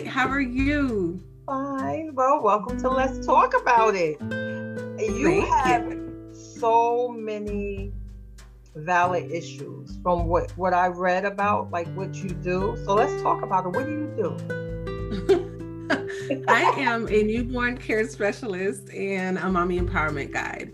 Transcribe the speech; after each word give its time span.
How 0.00 0.26
are 0.26 0.40
you? 0.40 1.22
Fine. 1.44 2.14
Well, 2.14 2.42
welcome 2.42 2.80
to 2.80 2.88
Let's 2.88 3.26
Talk 3.26 3.52
About 3.60 3.94
It. 3.94 4.18
You 4.98 5.42
Thank 5.42 5.48
have 5.48 5.94
so 6.34 7.08
many 7.08 7.92
valid 8.74 9.30
issues 9.30 9.98
from 10.02 10.28
what 10.28 10.50
what 10.56 10.72
I 10.72 10.86
read 10.86 11.26
about, 11.26 11.70
like 11.70 11.94
what 11.94 12.14
you 12.14 12.30
do. 12.30 12.74
So 12.86 12.94
let's 12.94 13.22
talk 13.22 13.42
about 13.42 13.66
it. 13.66 13.76
What 13.76 13.84
do 13.84 13.92
you 13.92 14.10
do? 14.16 14.34
I 16.48 16.62
am 16.78 17.06
a 17.08 17.22
newborn 17.22 17.76
care 17.76 18.08
specialist 18.08 18.88
and 18.94 19.36
a 19.36 19.50
mommy 19.50 19.78
empowerment 19.78 20.32
guide. 20.32 20.72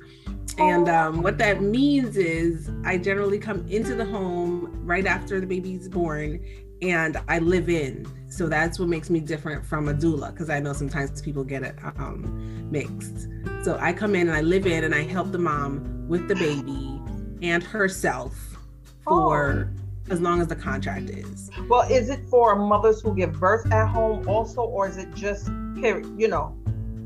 And 0.59 0.89
um, 0.89 1.23
what 1.23 1.39
that 1.39 1.61
means 1.61 2.17
is 2.17 2.71
I 2.85 2.99
generally 2.99 3.41
come 3.41 3.67
into 3.69 3.97
the 3.97 4.05
home 4.05 4.81
right 4.85 5.07
after 5.07 5.41
the 5.41 5.47
baby's 5.47 5.89
born 5.89 6.39
and 6.83 7.17
I 7.29 7.39
live 7.39 7.69
in. 7.69 8.07
So 8.31 8.47
that's 8.47 8.79
what 8.79 8.89
makes 8.89 9.09
me 9.11 9.21
different 9.21 9.65
from 9.65 9.89
a 9.89 9.95
doula 9.95 10.33
because 10.33 10.51
I 10.51 10.61
know 10.61 10.73
sometimes 10.73 11.21
people 11.23 11.45
get 11.45 11.63
it 11.63 11.77
um, 11.97 12.71
mixed. 12.71 13.29
So 13.63 13.79
I 13.81 13.93
come 13.93 14.15
in 14.15 14.29
and 14.29 14.37
I 14.37 14.43
live 14.43 14.67
in 14.67 14.85
and 14.85 14.95
I 14.95 15.03
help 15.03 15.33
the 15.33 15.39
mom 15.39 16.07
with 16.09 16.29
the 16.29 16.35
baby 16.35 17.01
and 17.43 17.63
herself 17.63 18.35
for 19.05 19.71
as 20.11 20.21
long 20.21 20.41
as 20.41 20.47
the 20.49 20.57
contract 20.57 21.11
is. 21.11 21.51
Well, 21.69 21.91
is 21.91 22.11
it 22.11 22.21
for 22.29 22.55
mothers 22.57 23.01
who 23.01 23.15
give 23.15 23.33
birth 23.39 23.71
at 23.73 23.89
home 23.89 24.29
also, 24.29 24.63
or 24.63 24.89
is 24.89 24.97
it 24.97 25.15
just 25.15 25.47
period? 25.81 26.09
You 26.19 26.29
know, 26.29 26.57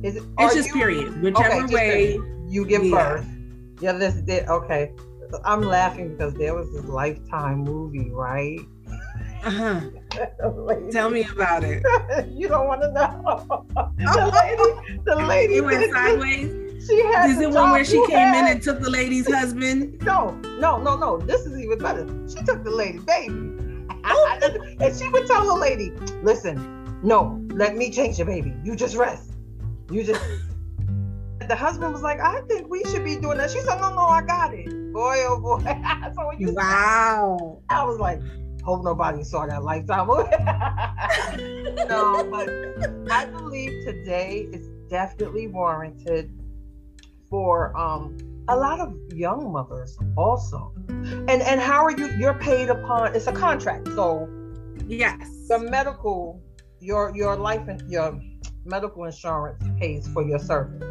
is 0.02 0.16
it? 0.16 0.24
It's 0.38 0.54
just 0.54 0.68
you- 0.68 0.74
period, 0.74 1.22
whichever 1.22 1.62
just 1.62 1.72
way. 1.72 2.18
you 2.48 2.64
give 2.66 2.84
Yeah. 2.84 2.96
birth. 3.14 3.26
Yeah, 3.80 3.92
this 3.92 4.14
did 4.14 4.48
okay. 4.48 4.92
I'm 5.44 5.62
laughing 5.62 6.10
because 6.10 6.34
there 6.34 6.54
was 6.54 6.70
this 6.72 6.84
Lifetime 6.84 7.60
movie, 7.60 8.10
right? 8.10 8.60
Uh-huh. 9.44 9.80
Tell 10.92 11.10
me 11.10 11.24
about 11.24 11.64
it. 11.64 11.82
you 12.30 12.48
don't 12.48 12.66
want 12.66 12.82
to 12.82 12.92
know. 12.92 13.66
the 13.98 14.30
lady, 14.32 15.00
the 15.04 15.16
lady, 15.16 15.54
It 15.56 15.64
went 15.64 15.92
sideways. 15.92 16.86
She 16.86 17.00
had 17.04 17.30
Is 17.30 17.38
the 17.38 17.44
it 17.44 17.50
one 17.50 17.70
where 17.70 17.84
she 17.84 18.04
came 18.06 18.34
in 18.34 18.46
and 18.48 18.62
took 18.62 18.80
the 18.80 18.90
lady's 18.90 19.32
husband? 19.32 20.00
No, 20.02 20.30
no, 20.58 20.78
no, 20.78 20.96
no. 20.96 21.18
This 21.18 21.46
is 21.46 21.58
even 21.58 21.78
better. 21.78 22.06
She 22.28 22.42
took 22.44 22.64
the 22.64 22.70
lady, 22.70 22.98
baby. 22.98 23.34
and 23.34 24.96
she 24.96 25.08
would 25.08 25.26
tell 25.26 25.46
the 25.46 25.54
lady, 25.54 25.90
listen, 26.22 27.00
no, 27.02 27.40
let 27.50 27.76
me 27.76 27.90
change 27.90 28.18
your 28.18 28.26
baby. 28.26 28.54
You 28.64 28.76
just 28.76 28.96
rest. 28.96 29.32
You 29.90 30.04
just. 30.04 30.20
the 31.48 31.56
husband 31.56 31.92
was 31.92 32.02
like, 32.02 32.20
I 32.20 32.40
think 32.42 32.68
we 32.68 32.84
should 32.84 33.04
be 33.04 33.16
doing 33.16 33.38
that. 33.38 33.50
She 33.50 33.60
said, 33.60 33.80
no, 33.80 33.90
no, 33.90 34.02
I 34.06 34.22
got 34.22 34.54
it. 34.54 34.66
Boy, 34.92 35.24
oh 35.26 35.40
boy. 35.40 35.62
so 36.14 36.26
when 36.26 36.38
you 36.38 36.52
Wow. 36.52 37.60
I 37.70 37.84
was 37.84 37.98
like, 37.98 38.20
hope 38.64 38.84
nobody 38.84 39.22
saw 39.24 39.46
that 39.46 39.62
lifetime 39.62 40.06
movie. 40.06 40.30
no, 41.88 42.24
but 42.30 42.48
I 43.10 43.26
believe 43.26 43.84
today 43.84 44.48
is 44.52 44.68
definitely 44.88 45.48
warranted 45.48 46.30
for 47.28 47.76
um 47.76 48.16
a 48.48 48.56
lot 48.56 48.80
of 48.80 48.94
young 49.14 49.52
mothers 49.52 49.96
also. 50.16 50.72
And 50.88 51.30
and 51.30 51.60
how 51.60 51.84
are 51.84 51.92
you 51.92 52.08
you're 52.18 52.34
paid 52.34 52.68
upon 52.68 53.14
it's 53.14 53.26
a 53.26 53.32
contract. 53.32 53.88
So 53.88 54.28
Yes. 54.86 55.48
the 55.48 55.58
medical 55.58 56.40
your 56.80 57.14
your 57.14 57.36
life 57.36 57.68
and 57.68 57.80
your 57.90 58.20
medical 58.64 59.04
insurance 59.04 59.62
pays 59.78 60.08
for 60.08 60.22
your 60.22 60.38
service. 60.38 60.82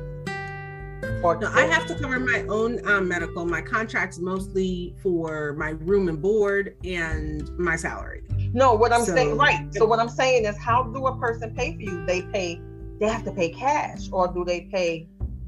Or 1.24 1.38
No, 1.38 1.52
I 1.52 1.66
have 1.66 1.86
to 1.88 1.96
cover 1.96 2.20
my 2.20 2.42
own 2.50 2.86
um, 2.88 3.08
medical. 3.08 3.46
My 3.46 3.62
contract's 3.62 4.18
mostly 4.20 4.96
for 5.04 5.54
my 5.54 5.70
room 5.70 6.10
and 6.10 6.20
board 6.22 6.76
and 6.84 7.48
my 7.60 7.76
salary. 7.76 8.24
No, 8.54 8.74
what 8.74 8.92
I'm 8.92 9.06
So- 9.06 9.14
saying, 9.14 9.38
right. 9.38 9.72
So 9.74 9.86
what 9.86 10.00
I'm 10.00 10.10
saying 10.10 10.46
is, 10.46 10.58
how 10.58 10.84
do 10.84 11.06
a 11.08 11.18
person 11.18 11.54
pay 11.56 11.76
for 11.76 11.82
you? 11.82 12.06
They 12.06 12.24
pay, 12.24 12.60
they 13.00 13.08
have 13.08 13.24
to 13.26 13.32
pay 13.32 13.50
cash, 13.50 14.10
or 14.12 14.28
do 14.28 14.44
they 14.44 14.62
pay? 14.62 15.08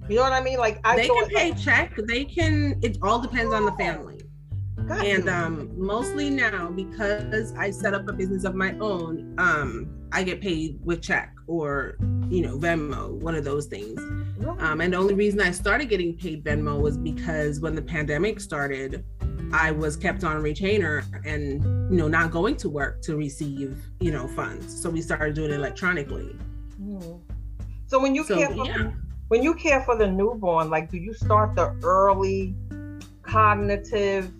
You 0.09 0.17
know 0.17 0.23
what 0.23 0.33
I 0.33 0.41
mean? 0.43 0.59
Like 0.59 0.79
I 0.83 0.95
they 0.97 1.07
can 1.07 1.27
pay 1.27 1.53
check. 1.53 1.95
They 2.07 2.25
can. 2.25 2.79
It 2.83 2.97
all 3.01 3.19
depends 3.19 3.53
on 3.53 3.65
the 3.65 3.71
family. 3.73 4.21
got 4.87 5.05
And 5.05 5.27
um, 5.29 5.71
mostly 5.75 6.29
now, 6.29 6.69
because 6.69 7.53
I 7.57 7.71
set 7.71 7.93
up 7.93 8.07
a 8.09 8.13
business 8.13 8.43
of 8.43 8.53
my 8.53 8.77
own, 8.79 9.33
um, 9.37 10.07
I 10.11 10.23
get 10.23 10.41
paid 10.41 10.79
with 10.83 11.01
check 11.01 11.32
or 11.47 11.97
you 12.29 12.41
know 12.41 12.57
Venmo, 12.57 13.11
one 13.11 13.35
of 13.35 13.43
those 13.43 13.65
things. 13.65 13.99
Um, 14.59 14.81
and 14.81 14.93
the 14.93 14.97
only 14.97 15.13
reason 15.13 15.41
I 15.41 15.51
started 15.51 15.89
getting 15.89 16.15
paid 16.15 16.43
Venmo 16.43 16.79
was 16.79 16.97
because 16.97 17.59
when 17.59 17.75
the 17.75 17.81
pandemic 17.81 18.39
started, 18.39 19.03
I 19.51 19.71
was 19.71 19.95
kept 19.95 20.23
on 20.23 20.41
retainer 20.41 21.03
and 21.25 21.63
you 21.91 21.97
know 21.97 22.07
not 22.07 22.31
going 22.31 22.55
to 22.57 22.69
work 22.69 23.01
to 23.03 23.15
receive 23.15 23.77
you 23.99 24.11
know 24.11 24.27
funds. 24.27 24.81
So 24.81 24.89
we 24.89 25.01
started 25.01 25.35
doing 25.35 25.51
it 25.51 25.55
electronically. 25.55 26.35
Mhm. 26.81 27.19
So 27.85 28.01
when 28.01 28.15
you 28.15 28.23
So 28.23 28.37
care 28.37 28.49
for 28.49 28.65
yeah, 28.65 28.91
when 29.27 29.41
you 29.41 29.53
care 29.55 29.81
for 29.81 29.97
the 29.97 30.07
newborn, 30.07 30.69
like, 30.69 30.91
do 30.91 30.97
you 30.97 31.13
start 31.13 31.55
the 31.55 31.75
early 31.83 32.55
cognitive 33.23 34.31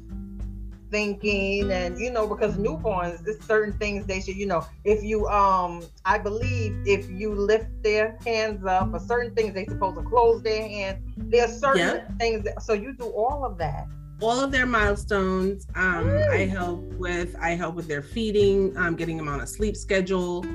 thinking 0.94 1.72
and 1.72 1.98
you 1.98 2.12
know 2.12 2.28
because 2.28 2.56
newborns 2.56 3.18
there's 3.26 3.44
certain 3.46 3.74
things 3.80 4.06
they 4.06 4.22
should 4.22 4.36
you 4.36 4.46
know 4.46 4.64
if 4.86 5.04
you 5.04 5.28
um 5.28 5.82
i 6.06 6.20
believe 6.20 6.72
if 6.86 7.10
you 7.10 7.34
lift 7.34 7.66
their 7.82 8.18
hands 8.26 8.64
up 8.64 8.94
or 8.94 9.00
certain 9.00 9.34
things 9.34 9.56
they 9.56 9.66
supposed 9.66 9.98
to 9.98 10.04
close 10.04 10.44
their 10.44 10.62
hands 10.76 11.00
there 11.18 11.46
are 11.46 11.52
certain 11.52 11.80
Yeah. 11.80 12.18
things 12.20 12.44
that 12.44 12.62
so 12.62 12.74
you 12.74 12.94
do 12.96 13.06
all 13.06 13.44
of 13.44 13.58
that 13.58 13.88
all 14.22 14.40
of 14.40 14.52
their 14.52 14.66
milestones. 14.66 15.66
Um, 15.76 16.08
I 16.32 16.46
Mm. 16.46 16.50
help 16.50 16.82
with. 16.94 17.36
I 17.42 17.52
help 17.56 17.76
with 17.76 17.88
their 17.90 18.02
feeding, 18.02 18.78
um, 18.78 18.96
getting 18.96 19.18
them 19.18 19.28
on 19.28 19.42
a 19.42 19.48
sleep 19.48 19.76
schedule, 19.76 20.46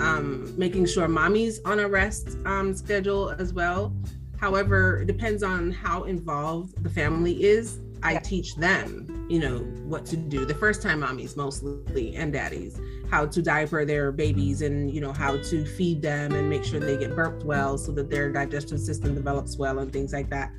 um, 0.00 0.54
making 0.56 0.86
sure 0.86 1.06
mommy's 1.08 1.60
on 1.66 1.80
a 1.80 1.88
rest 1.88 2.38
um, 2.46 2.72
schedule 2.72 3.34
as 3.38 3.52
well. 3.52 3.92
However, 4.38 5.00
it 5.02 5.06
depends 5.06 5.42
on 5.42 5.72
how 5.72 6.04
involved 6.04 6.82
the 6.82 6.88
family 6.88 7.42
is. 7.42 7.80
I 8.02 8.12
Yeah. 8.12 8.18
teach 8.20 8.54
them, 8.56 9.26
you 9.28 9.38
know, 9.40 9.58
what 9.84 10.06
to 10.06 10.16
do. 10.16 10.44
The 10.44 10.54
first 10.54 10.82
time 10.82 11.00
mommies 11.00 11.36
mostly 11.36 12.14
and 12.16 12.32
daddies, 12.32 12.80
how 13.10 13.26
to 13.26 13.42
diaper 13.42 13.84
their 13.84 14.12
babies 14.12 14.62
and 14.62 14.90
you 14.94 15.00
know 15.00 15.12
how 15.12 15.36
to 15.36 15.64
feed 15.64 16.02
them 16.02 16.32
and 16.32 16.48
make 16.48 16.64
sure 16.64 16.78
they 16.80 16.96
get 16.96 17.14
burped 17.16 17.44
well 17.44 17.76
so 17.78 17.92
that 17.92 18.10
their 18.10 18.30
digestive 18.32 18.80
system 18.80 19.14
develops 19.14 19.56
well 19.58 19.78
and 19.80 19.92
things 19.92 20.12
like 20.12 20.28
that. 20.30 20.50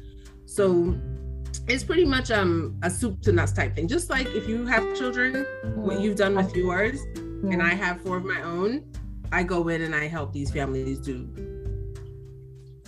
So 0.45 0.95
it's 1.68 1.83
pretty 1.83 2.06
much 2.06 2.31
um 2.31 2.75
a 2.83 2.89
soup 2.89 3.21
to 3.21 3.31
nuts 3.31 3.51
type 3.53 3.75
thing. 3.75 3.88
Just 3.88 4.09
like 4.09 4.27
if 4.27 4.47
you 4.47 4.65
have 4.65 4.95
children, 4.97 5.45
what 5.75 6.00
you've 6.00 6.15
done 6.18 6.35
with 6.35 6.56
yours, 6.56 7.00
and 7.15 7.62
I 7.62 7.74
have 7.74 8.01
four 8.01 8.18
of 8.18 8.25
my 8.25 8.42
own, 8.42 8.83
I 9.31 9.44
go 9.44 9.68
in 9.69 9.81
and 9.83 9.95
I 9.95 10.07
help 10.07 10.33
these 10.33 10.51
families 10.51 11.00
do. 11.00 11.27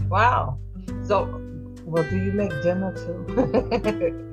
wow 0.09 0.57
so 1.04 1.39
well 1.86 2.04
do 2.09 2.18
you 2.18 2.31
make 2.33 2.51
dinner 2.63 2.94
too 2.94 4.27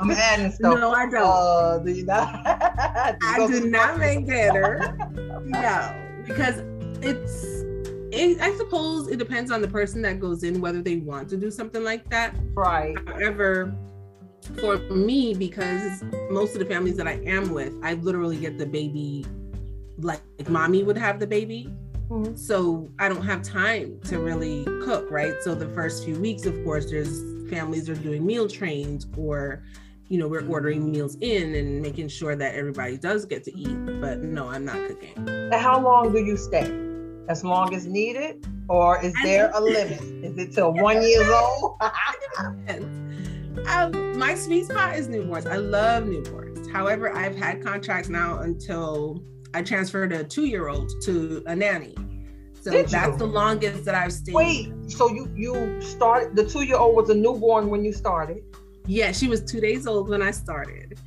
i'm 0.00 0.10
adding 0.10 0.50
stuff 0.52 0.78
no, 0.78 0.92
I 0.92 1.08
don't. 1.08 1.22
uh, 1.24 1.78
do 1.78 1.92
you 1.92 2.04
not 2.04 2.42
I 3.22 3.46
do 3.46 3.68
not 3.68 3.98
make 3.98 4.26
dinner. 4.26 4.96
no, 5.44 5.94
because 6.26 6.62
it's. 7.02 7.64
It, 8.10 8.40
I 8.40 8.56
suppose 8.56 9.08
it 9.08 9.18
depends 9.18 9.50
on 9.50 9.60
the 9.60 9.68
person 9.68 10.00
that 10.02 10.18
goes 10.18 10.42
in 10.42 10.62
whether 10.62 10.80
they 10.80 10.96
want 10.96 11.28
to 11.28 11.36
do 11.36 11.50
something 11.50 11.84
like 11.84 12.08
that. 12.08 12.34
right 12.54 12.96
However, 13.06 13.74
for 14.58 14.78
me, 14.78 15.34
because 15.34 16.02
most 16.30 16.54
of 16.54 16.60
the 16.60 16.64
families 16.64 16.96
that 16.96 17.06
I 17.06 17.20
am 17.26 17.50
with, 17.50 17.74
I 17.82 17.94
literally 17.94 18.38
get 18.38 18.56
the 18.56 18.64
baby 18.64 19.26
like, 19.98 20.22
like 20.38 20.48
mommy 20.48 20.82
would 20.84 20.96
have 20.96 21.20
the 21.20 21.26
baby. 21.26 21.70
Mm-hmm. 22.08 22.34
So 22.36 22.88
I 22.98 23.10
don't 23.10 23.24
have 23.24 23.42
time 23.42 24.00
to 24.04 24.18
really 24.18 24.64
cook, 24.82 25.10
right? 25.10 25.34
So 25.42 25.54
the 25.54 25.68
first 25.68 26.04
few 26.04 26.18
weeks, 26.18 26.46
of 26.46 26.64
course, 26.64 26.90
there's 26.90 27.20
families 27.48 27.88
are 27.88 27.94
doing 27.94 28.24
meal 28.24 28.48
trains 28.48 29.06
or 29.16 29.62
you 30.08 30.18
know, 30.18 30.26
we're 30.26 30.46
ordering 30.48 30.90
meals 30.90 31.16
in 31.20 31.54
and 31.54 31.82
making 31.82 32.08
sure 32.08 32.34
that 32.34 32.54
everybody 32.54 32.96
does 32.96 33.26
get 33.26 33.44
to 33.44 33.56
eat. 33.56 34.00
But 34.00 34.20
no, 34.20 34.48
I'm 34.48 34.64
not 34.64 34.76
cooking. 34.88 35.12
And 35.28 35.54
how 35.54 35.80
long 35.80 36.12
do 36.12 36.18
you 36.18 36.36
stay? 36.36 36.72
As 37.28 37.44
long 37.44 37.74
as 37.74 37.86
needed? 37.86 38.46
Or 38.68 39.02
is 39.04 39.12
there 39.22 39.50
a 39.52 39.60
limit? 39.60 40.00
Is 40.00 40.38
it 40.38 40.54
till 40.54 40.72
one 40.74 41.02
years 41.02 41.28
old? 41.28 41.78
um, 43.68 44.18
my 44.18 44.34
sweet 44.34 44.66
spot 44.66 44.96
is 44.96 45.08
newborns. 45.08 45.46
I 45.46 45.56
love 45.56 46.04
newborns. 46.04 46.70
However, 46.72 47.14
I've 47.14 47.36
had 47.36 47.62
contracts 47.62 48.08
now 48.08 48.38
until 48.38 49.22
I 49.52 49.62
transferred 49.62 50.12
a 50.12 50.24
two 50.24 50.46
year 50.46 50.68
old 50.68 50.90
to 51.02 51.42
a 51.46 51.54
nanny. 51.54 51.94
So 52.68 52.74
Did 52.74 52.88
that's 52.88 53.12
you? 53.12 53.16
the 53.16 53.26
longest 53.26 53.86
that 53.86 53.94
I've 53.94 54.12
stayed. 54.12 54.34
Wait, 54.34 54.68
so 54.88 55.08
you 55.08 55.32
you 55.34 55.80
started 55.80 56.36
the 56.36 56.44
two 56.44 56.64
year 56.64 56.76
old 56.76 56.96
was 56.96 57.08
a 57.08 57.14
newborn 57.14 57.70
when 57.70 57.82
you 57.82 57.94
started? 57.94 58.42
Yeah, 58.86 59.10
she 59.10 59.26
was 59.26 59.42
two 59.42 59.58
days 59.58 59.86
old 59.86 60.10
when 60.10 60.20
I 60.20 60.32
started. 60.32 60.98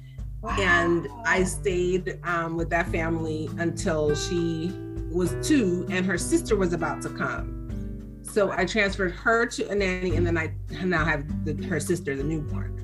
Wow. 0.42 0.56
And 0.60 1.08
I 1.24 1.44
stayed 1.44 2.19
um, 2.24 2.58
with 2.58 2.72
that 2.72 2.88
family 2.88 3.48
until 3.60 4.16
she 4.16 4.72
was 5.12 5.36
two 5.48 5.86
and 5.92 6.04
her 6.04 6.18
sister 6.18 6.56
was 6.56 6.74
about 6.74 7.04
to 7.04 7.10
come. 7.10 8.19
So 8.24 8.52
I 8.52 8.66
transferred 8.66 9.12
her 9.12 9.46
to 9.46 9.69
a 9.69 9.75
nanny 9.75 10.16
and 10.16 10.25
then 10.25 10.40
I 10.40 10.56
now 10.84 11.06
have 11.06 11.46
the, 11.46 11.54
her 11.68 11.80
sister, 11.80 12.16
the 12.16 12.24
newborn. 12.24 12.75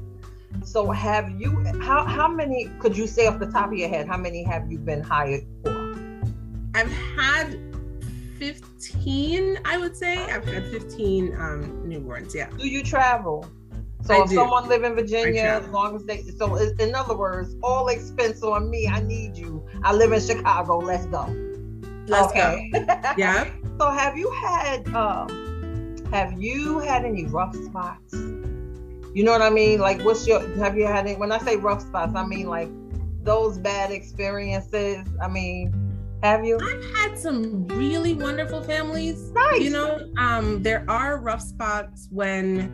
So 0.63 0.91
have 0.91 1.31
you 1.31 1.63
how 1.81 2.05
how 2.05 2.27
many 2.27 2.69
could 2.79 2.95
you 2.95 3.07
say 3.07 3.25
off 3.25 3.39
the 3.39 3.47
top 3.47 3.71
of 3.71 3.73
your 3.73 3.89
head 3.89 4.07
how 4.07 4.17
many 4.17 4.43
have 4.43 4.71
you 4.71 4.77
been 4.77 5.01
hired 5.01 5.47
for? 5.63 5.87
I've 6.75 6.91
had 6.91 7.66
15, 8.37 9.59
I 9.65 9.77
would 9.77 9.95
say. 9.95 10.17
I've 10.17 10.45
had 10.45 10.67
15 10.67 11.33
um, 11.35 11.83
newborns, 11.85 12.33
yeah. 12.33 12.49
Do 12.57 12.67
you 12.67 12.83
travel? 12.83 13.49
So 14.03 14.13
I 14.13 14.23
if 14.23 14.29
do. 14.29 14.35
someone 14.35 14.69
live 14.69 14.83
in 14.83 14.95
Virginia, 14.95 15.61
as 15.61 15.67
long 15.69 15.95
as 15.95 16.05
they, 16.05 16.21
so 16.21 16.55
in 16.55 16.95
other 16.95 17.15
words, 17.15 17.55
all 17.63 17.87
expense 17.89 18.43
on 18.43 18.69
me. 18.69 18.87
I 18.87 19.01
need 19.01 19.35
you. 19.35 19.67
I 19.83 19.93
live 19.93 20.11
in 20.11 20.21
Chicago. 20.21 20.77
Let's 20.77 21.05
go. 21.07 21.25
Let's 22.07 22.31
okay. 22.31 22.69
go. 22.73 22.85
Yeah. 23.17 23.49
so 23.79 23.89
have 23.91 24.17
you 24.17 24.31
had, 24.31 24.87
um, 24.95 25.97
have 26.11 26.41
you 26.41 26.79
had 26.79 27.03
any 27.03 27.25
rough 27.25 27.55
spots? 27.55 28.13
You 28.13 29.23
know 29.23 29.31
what 29.31 29.41
I 29.41 29.49
mean? 29.49 29.79
Like, 29.79 30.01
what's 30.03 30.27
your? 30.27 30.47
Have 30.57 30.77
you 30.77 30.85
had 30.85 31.07
any? 31.07 31.15
When 31.15 31.31
I 31.31 31.39
say 31.39 31.55
rough 31.55 31.81
spots, 31.81 32.13
I 32.15 32.25
mean 32.25 32.47
like 32.47 32.69
those 33.23 33.57
bad 33.57 33.91
experiences. 33.91 35.05
I 35.21 35.27
mean, 35.27 35.73
have 36.23 36.45
you? 36.45 36.57
I've 36.61 36.95
had 36.95 37.17
some 37.17 37.67
really 37.67 38.13
wonderful 38.13 38.63
families. 38.63 39.31
Nice. 39.31 39.61
You 39.61 39.71
know, 39.71 40.11
um, 40.17 40.63
there 40.63 40.83
are 40.87 41.19
rough 41.19 41.41
spots 41.41 42.07
when 42.11 42.71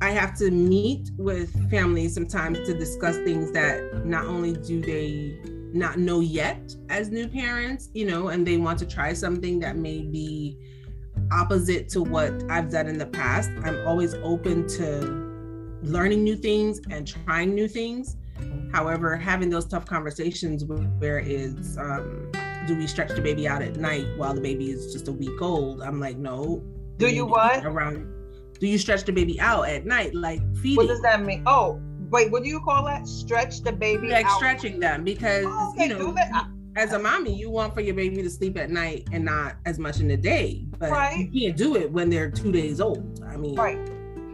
I 0.00 0.10
have 0.10 0.36
to 0.38 0.50
meet 0.50 1.10
with 1.16 1.70
families 1.70 2.14
sometimes 2.14 2.60
to 2.66 2.74
discuss 2.78 3.16
things 3.16 3.50
that 3.52 4.06
not 4.06 4.26
only 4.26 4.52
do 4.54 4.80
they 4.80 5.38
not 5.72 5.98
know 5.98 6.20
yet 6.20 6.74
as 6.88 7.10
new 7.10 7.28
parents, 7.28 7.90
you 7.92 8.06
know, 8.06 8.28
and 8.28 8.46
they 8.46 8.56
want 8.56 8.78
to 8.78 8.86
try 8.86 9.12
something 9.12 9.58
that 9.60 9.76
may 9.76 10.02
be 10.02 10.56
opposite 11.32 11.88
to 11.90 12.02
what 12.02 12.32
I've 12.48 12.70
done 12.70 12.86
in 12.86 12.96
the 12.96 13.06
past. 13.06 13.50
I'm 13.64 13.86
always 13.86 14.14
open 14.14 14.66
to 14.68 15.28
learning 15.82 16.24
new 16.24 16.36
things 16.36 16.80
and 16.90 17.06
trying 17.06 17.54
new 17.54 17.68
things. 17.68 18.16
However, 18.72 19.16
having 19.16 19.50
those 19.50 19.66
tough 19.66 19.84
conversations 19.84 20.64
where 20.64 21.18
is 21.18 21.76
um, 21.78 22.30
do 22.68 22.76
we 22.76 22.86
stretch 22.86 23.08
the 23.08 23.20
baby 23.20 23.48
out 23.48 23.62
at 23.62 23.76
night 23.76 24.06
while 24.16 24.34
the 24.34 24.40
baby 24.40 24.70
is 24.70 24.92
just 24.92 25.08
a 25.08 25.12
week 25.12 25.42
old? 25.42 25.82
I'm 25.82 25.98
like, 25.98 26.18
no. 26.18 26.62
Do 26.98 27.08
you 27.08 27.26
what? 27.26 27.64
Around 27.64 28.14
do 28.60 28.66
you 28.66 28.78
stretch 28.78 29.04
the 29.04 29.12
baby 29.12 29.40
out 29.40 29.68
at 29.68 29.86
night, 29.86 30.14
like 30.14 30.40
feeding? 30.56 30.76
What 30.76 30.88
does 30.88 31.00
that 31.02 31.22
mean? 31.22 31.42
Oh, 31.46 31.80
wait, 32.10 32.30
what 32.30 32.42
do 32.42 32.48
you 32.48 32.60
call 32.60 32.84
that? 32.86 33.06
Stretch 33.06 33.62
the 33.62 33.72
baby 33.72 34.08
like 34.08 34.26
out. 34.26 34.36
stretching 34.36 34.80
them 34.80 35.04
because 35.04 35.44
oh, 35.46 35.72
okay, 35.72 35.88
you 35.88 35.94
know, 35.94 36.14
as 36.76 36.92
a 36.92 36.98
mommy, 36.98 37.34
you 37.34 37.50
want 37.50 37.74
for 37.74 37.80
your 37.80 37.94
baby 37.94 38.22
to 38.22 38.30
sleep 38.30 38.58
at 38.58 38.70
night 38.70 39.08
and 39.12 39.24
not 39.24 39.56
as 39.64 39.78
much 39.78 40.00
in 40.00 40.08
the 40.08 40.16
day. 40.16 40.64
But 40.78 40.90
right. 40.90 41.28
you 41.30 41.46
can't 41.46 41.56
do 41.56 41.76
it 41.76 41.90
when 41.90 42.10
they're 42.10 42.30
two 42.30 42.52
days 42.52 42.80
old. 42.80 43.22
I 43.24 43.36
mean, 43.36 43.54
right. 43.54 43.78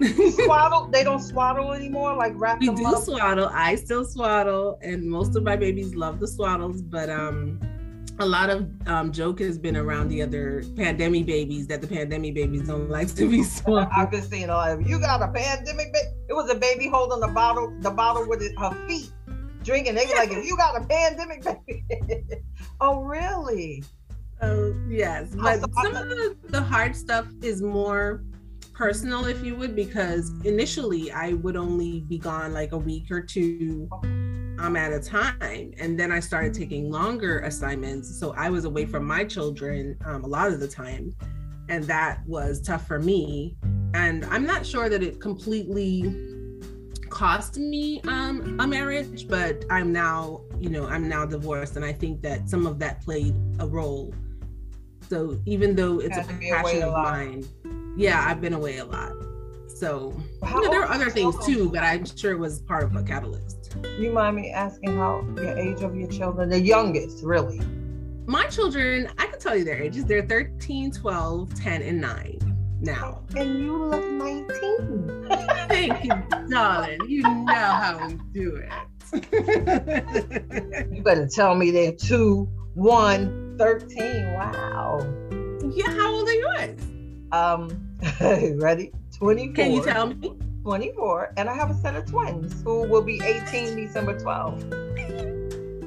swaddle. 0.45 0.89
They 0.89 1.05
don't 1.05 1.21
swaddle 1.21 1.73
anymore. 1.73 2.17
Like 2.17 2.33
wrap. 2.37 2.61
We 2.61 2.71
do 2.71 2.87
up. 2.87 3.03
swaddle. 3.03 3.51
I 3.53 3.77
still 3.77 4.05
swaddle, 4.05 4.79
and 4.83 5.05
most 5.05 5.37
of 5.37 5.43
my 5.43 5.57
babies 5.57 5.95
love 5.95 6.19
the 6.19 6.27
swaddles. 6.27 6.83
But 6.83 7.11
um, 7.11 7.61
a 8.19 8.27
lot 8.27 8.51
of 8.51 8.69
um, 8.87 9.13
joke 9.13 9.41
has 9.41 9.59
been 9.59 9.77
around 9.77 10.09
the 10.09 10.23
other 10.23 10.65
pandemic 10.77 11.27
babies 11.27 11.67
that 11.67 11.81
the 11.81 11.87
pandemic 11.87 12.35
babies 12.35 12.69
don't 12.69 12.89
like 12.89 13.13
to 13.15 13.29
be 13.29 13.43
swung. 13.43 13.89
I've 13.97 14.11
been 14.11 14.23
seeing 14.23 14.51
a 14.51 14.55
lot 14.55 14.73
of 14.73 14.87
you 14.87 15.01
got 15.01 15.23
a 15.23 15.29
pandemic 15.29 15.93
baby. 15.93 16.09
It 16.29 16.33
was 16.33 16.51
a 16.51 16.55
baby 16.55 16.89
holding 16.89 17.21
the 17.21 17.29
bottle, 17.29 17.75
the 17.81 17.91
bottle 17.91 18.29
with 18.29 18.43
it, 18.43 18.53
her 18.59 18.73
feet, 18.87 19.11
drinking. 19.65 19.97
They 19.97 20.07
were 20.07 20.15
like, 20.15 20.31
if 20.31 20.45
you 20.45 20.57
got 20.57 20.81
a 20.81 20.87
pandemic 20.87 21.45
baby. 21.45 22.25
oh, 22.81 23.01
really? 23.01 23.83
Oh, 24.41 24.75
yes. 24.89 25.35
But 25.35 25.61
some 25.75 25.97
of 25.97 26.09
the, 26.09 26.37
the 26.49 26.63
hard 26.63 26.95
stuff 26.95 27.27
is 27.43 27.63
more 27.63 28.23
personal, 28.73 29.25
if 29.25 29.43
you 29.45 29.57
would, 29.57 29.75
because 29.75 30.33
initially 30.45 31.11
I 31.11 31.35
would 31.35 31.57
only 31.57 32.01
be 32.01 32.19
gone 32.19 32.53
like 32.53 32.73
a 32.73 32.79
week 32.79 33.11
or 33.11 33.21
two 33.21 33.89
um, 34.59 34.77
at 34.77 34.93
a 34.93 35.01
time. 35.01 35.73
And 35.79 35.99
then 35.99 36.13
I 36.13 36.21
started 36.21 36.55
taking 36.55 36.91
longer 36.91 37.41
assignments. 37.41 38.19
So 38.19 38.35
I 38.37 38.51
was 38.51 38.65
away 38.65 38.87
from 38.87 39.05
my 39.05 39.25
children 39.25 39.97
um, 40.05 40.25
a 40.25 40.27
lot 40.27 40.49
of 40.49 40.61
the 40.61 40.69
time. 40.69 41.15
And 41.69 41.85
that 41.85 42.21
was 42.27 42.61
tough 42.61 42.87
for 42.87 42.99
me. 42.99 43.57
And 43.95 44.25
I'm 44.27 44.45
not 44.45 44.67
sure 44.67 44.89
that 44.89 45.03
it 45.03 45.21
completely 45.21 46.03
cost 47.09 47.59
me 47.59 48.01
um, 48.09 48.59
a 48.61 48.67
marriage, 48.67 49.29
but 49.29 49.65
I'm 49.71 49.93
now, 49.93 50.43
you 50.59 50.69
know, 50.69 50.87
I'm 50.87 51.09
now 51.09 51.25
divorced. 51.25 51.77
And 51.77 51.85
I 51.85 51.93
think 51.93 52.21
that 52.23 52.49
some 52.49 52.67
of 52.67 52.79
that 52.81 53.03
played 53.03 53.35
a 53.61 53.67
role. 53.67 54.13
So 55.09 55.39
even 55.47 55.77
though 55.77 56.01
it's 56.01 56.17
a 56.17 56.25
passion 56.25 56.83
of 56.83 56.93
mine, 56.93 57.47
yeah, 57.97 58.25
I've 58.27 58.41
been 58.41 58.55
away 58.55 58.79
a 58.79 58.85
lot. 58.85 59.13
So 59.69 60.15
you 60.43 60.63
know, 60.63 60.71
there 60.71 60.83
are 60.83 60.91
other 60.91 61.11
things 61.11 61.35
too, 61.45 61.69
but 61.71 61.81
I'm 61.81 62.05
sure 62.05 62.33
it 62.33 62.39
was 62.39 62.61
part 62.61 62.85
of 62.85 62.97
a 62.97 63.03
catalyst. 63.03 63.64
You 63.99 64.13
mind 64.13 64.37
me 64.37 64.51
asking 64.51 64.97
how 64.97 65.27
your 65.37 65.57
age 65.59 65.83
of 65.83 65.97
your 65.97 66.09
children, 66.09 66.51
the 66.51 66.61
youngest, 66.61 67.25
really? 67.25 67.61
My 68.27 68.47
children, 68.47 69.09
I 69.19 69.27
can 69.27 69.39
tell 69.39 69.57
you 69.57 69.65
their 69.65 69.83
ages. 69.83 70.05
They're 70.05 70.27
13, 70.27 70.93
12, 70.93 71.55
10, 71.55 71.83
and 71.83 72.01
9 72.01 72.57
now. 72.81 73.23
And 73.37 73.59
you 73.59 73.77
look 73.77 74.07
19. 74.07 75.27
Thank 75.69 76.05
you, 76.05 76.13
darling. 76.49 77.01
You 77.09 77.23
know 77.23 77.55
how 77.55 78.07
we 78.07 78.19
do 78.33 78.57
it. 78.57 78.71
you 80.93 81.03
better 81.03 81.29
tell 81.29 81.55
me 81.55 81.71
they're 81.71 81.93
2, 81.93 82.49
1, 82.75 83.57
13. 83.59 84.35
Wow. 84.35 85.01
Yeah, 85.71 85.91
how 85.91 86.15
old 86.15 86.29
are 86.29 86.33
yours? 86.33 86.81
Um, 87.33 87.97
ready? 88.61 88.93
24. 89.17 89.55
Can 89.55 89.73
you 89.73 89.85
tell 89.85 90.07
me? 90.09 90.33
24. 90.65 91.35
And 91.37 91.49
I 91.49 91.55
have 91.55 91.71
a 91.71 91.75
set 91.75 91.95
of 91.95 92.07
twins 92.07 92.63
who 92.63 92.89
will 92.89 93.03
be 93.03 93.21
18 93.23 93.77
December 93.77 94.19
12. 94.19 94.65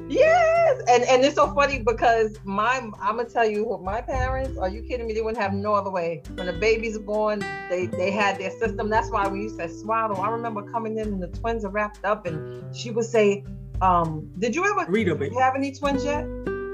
Yes, 0.08 0.80
and 0.88 1.02
and 1.04 1.22
it's 1.22 1.34
so 1.34 1.52
funny 1.52 1.80
because 1.80 2.38
my 2.42 2.76
I'm 2.78 3.16
gonna 3.16 3.28
tell 3.28 3.46
you 3.46 3.64
what 3.64 3.82
my 3.82 4.00
parents. 4.00 4.56
Are 4.56 4.68
you 4.68 4.80
kidding 4.82 5.06
me? 5.06 5.12
They 5.12 5.20
wouldn't 5.20 5.42
have 5.42 5.52
no 5.52 5.74
other 5.74 5.90
way. 5.90 6.22
When 6.34 6.46
the 6.46 6.54
babies 6.54 6.96
are 6.96 7.00
born, 7.00 7.40
they 7.68 7.86
they 7.86 8.10
had 8.10 8.38
their 8.38 8.50
system. 8.52 8.88
That's 8.88 9.10
why 9.10 9.28
we 9.28 9.42
used 9.42 9.58
to 9.58 9.68
swaddle. 9.68 10.20
I 10.22 10.30
remember 10.30 10.62
coming 10.62 10.96
in 10.96 11.08
and 11.08 11.22
the 11.22 11.28
twins 11.28 11.62
are 11.64 11.70
wrapped 11.70 12.06
up, 12.06 12.24
and 12.24 12.74
she 12.74 12.90
would 12.90 13.04
say, 13.04 13.44
um, 13.82 14.30
"Did 14.38 14.56
you 14.56 14.64
ever? 14.64 14.90
Read 14.90 15.04
Do 15.04 15.24
you 15.26 15.38
have 15.38 15.54
any 15.54 15.72
twins 15.72 16.04
yet? 16.06 16.24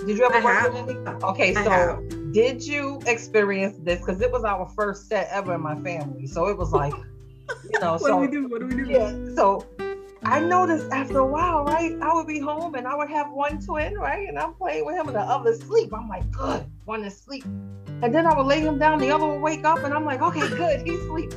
Did 0.06 0.16
you 0.16 0.24
ever 0.24 0.36
I 0.36 0.44
work 0.44 0.54
have. 0.54 0.72
with 0.72 0.90
any? 0.90 1.24
Okay, 1.24 1.54
so 1.54 2.00
did 2.30 2.64
you 2.64 3.00
experience 3.06 3.76
this? 3.82 3.98
Because 3.98 4.20
it 4.20 4.30
was 4.30 4.44
our 4.44 4.68
first 4.76 5.08
set 5.08 5.28
ever 5.32 5.54
in 5.54 5.60
my 5.60 5.74
family, 5.80 6.26
so 6.28 6.46
it 6.46 6.56
was 6.56 6.72
like, 6.72 6.94
you 7.72 7.80
know. 7.80 7.92
what 7.92 8.00
so, 8.00 8.08
do 8.08 8.16
we 8.16 8.26
do? 8.28 8.48
What 8.48 8.60
do 8.60 8.66
we 8.66 8.84
do? 8.84 8.90
Yeah. 8.90 9.34
So 9.34 9.66
I 10.24 10.40
noticed 10.40 10.90
after 10.90 11.18
a 11.18 11.26
while, 11.26 11.64
right? 11.64 11.96
I 12.00 12.14
would 12.14 12.26
be 12.26 12.40
home 12.40 12.74
and 12.74 12.86
I 12.86 12.94
would 12.94 13.10
have 13.10 13.30
one 13.30 13.60
twin, 13.60 13.94
right? 13.94 14.26
And 14.26 14.38
I'm 14.38 14.54
playing 14.54 14.86
with 14.86 14.96
him 14.96 15.08
and 15.08 15.16
the 15.16 15.20
other 15.20 15.54
sleep. 15.54 15.92
I'm 15.92 16.08
like, 16.08 16.30
good, 16.30 16.64
one 16.84 17.04
is 17.04 17.16
sleep. 17.16 17.44
And 17.44 18.14
then 18.14 18.26
I 18.26 18.36
would 18.36 18.46
lay 18.46 18.60
him 18.60 18.78
down, 18.78 18.98
the 18.98 19.10
other 19.10 19.26
would 19.26 19.40
wake 19.40 19.64
up, 19.64 19.78
and 19.84 19.92
I'm 19.92 20.04
like, 20.04 20.22
okay, 20.22 20.48
good, 20.48 20.86
he's 20.86 20.98
asleep. 21.00 21.32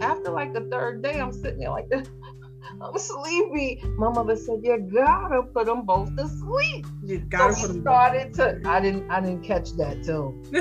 After 0.00 0.30
like 0.30 0.52
the 0.52 0.60
third 0.70 1.02
day, 1.02 1.20
I'm 1.20 1.32
sitting 1.32 1.60
there 1.60 1.70
like 1.70 1.88
this. 1.88 2.08
I'm 2.80 2.98
sleepy. 2.98 3.82
My 3.96 4.10
mother 4.10 4.36
said, 4.36 4.60
"You 4.62 4.78
gotta 4.78 5.42
put 5.42 5.66
them 5.66 5.84
both 5.84 6.14
to 6.16 6.28
sleep." 6.28 6.86
You 7.02 7.18
gotta 7.20 7.54
so 7.54 7.62
put 7.62 7.72
them. 7.72 7.82
Started 7.82 8.34
to. 8.34 8.60
I 8.66 8.80
didn't. 8.80 9.10
I 9.10 9.20
didn't 9.20 9.42
catch 9.42 9.72
that 9.72 10.04
till 10.04 10.34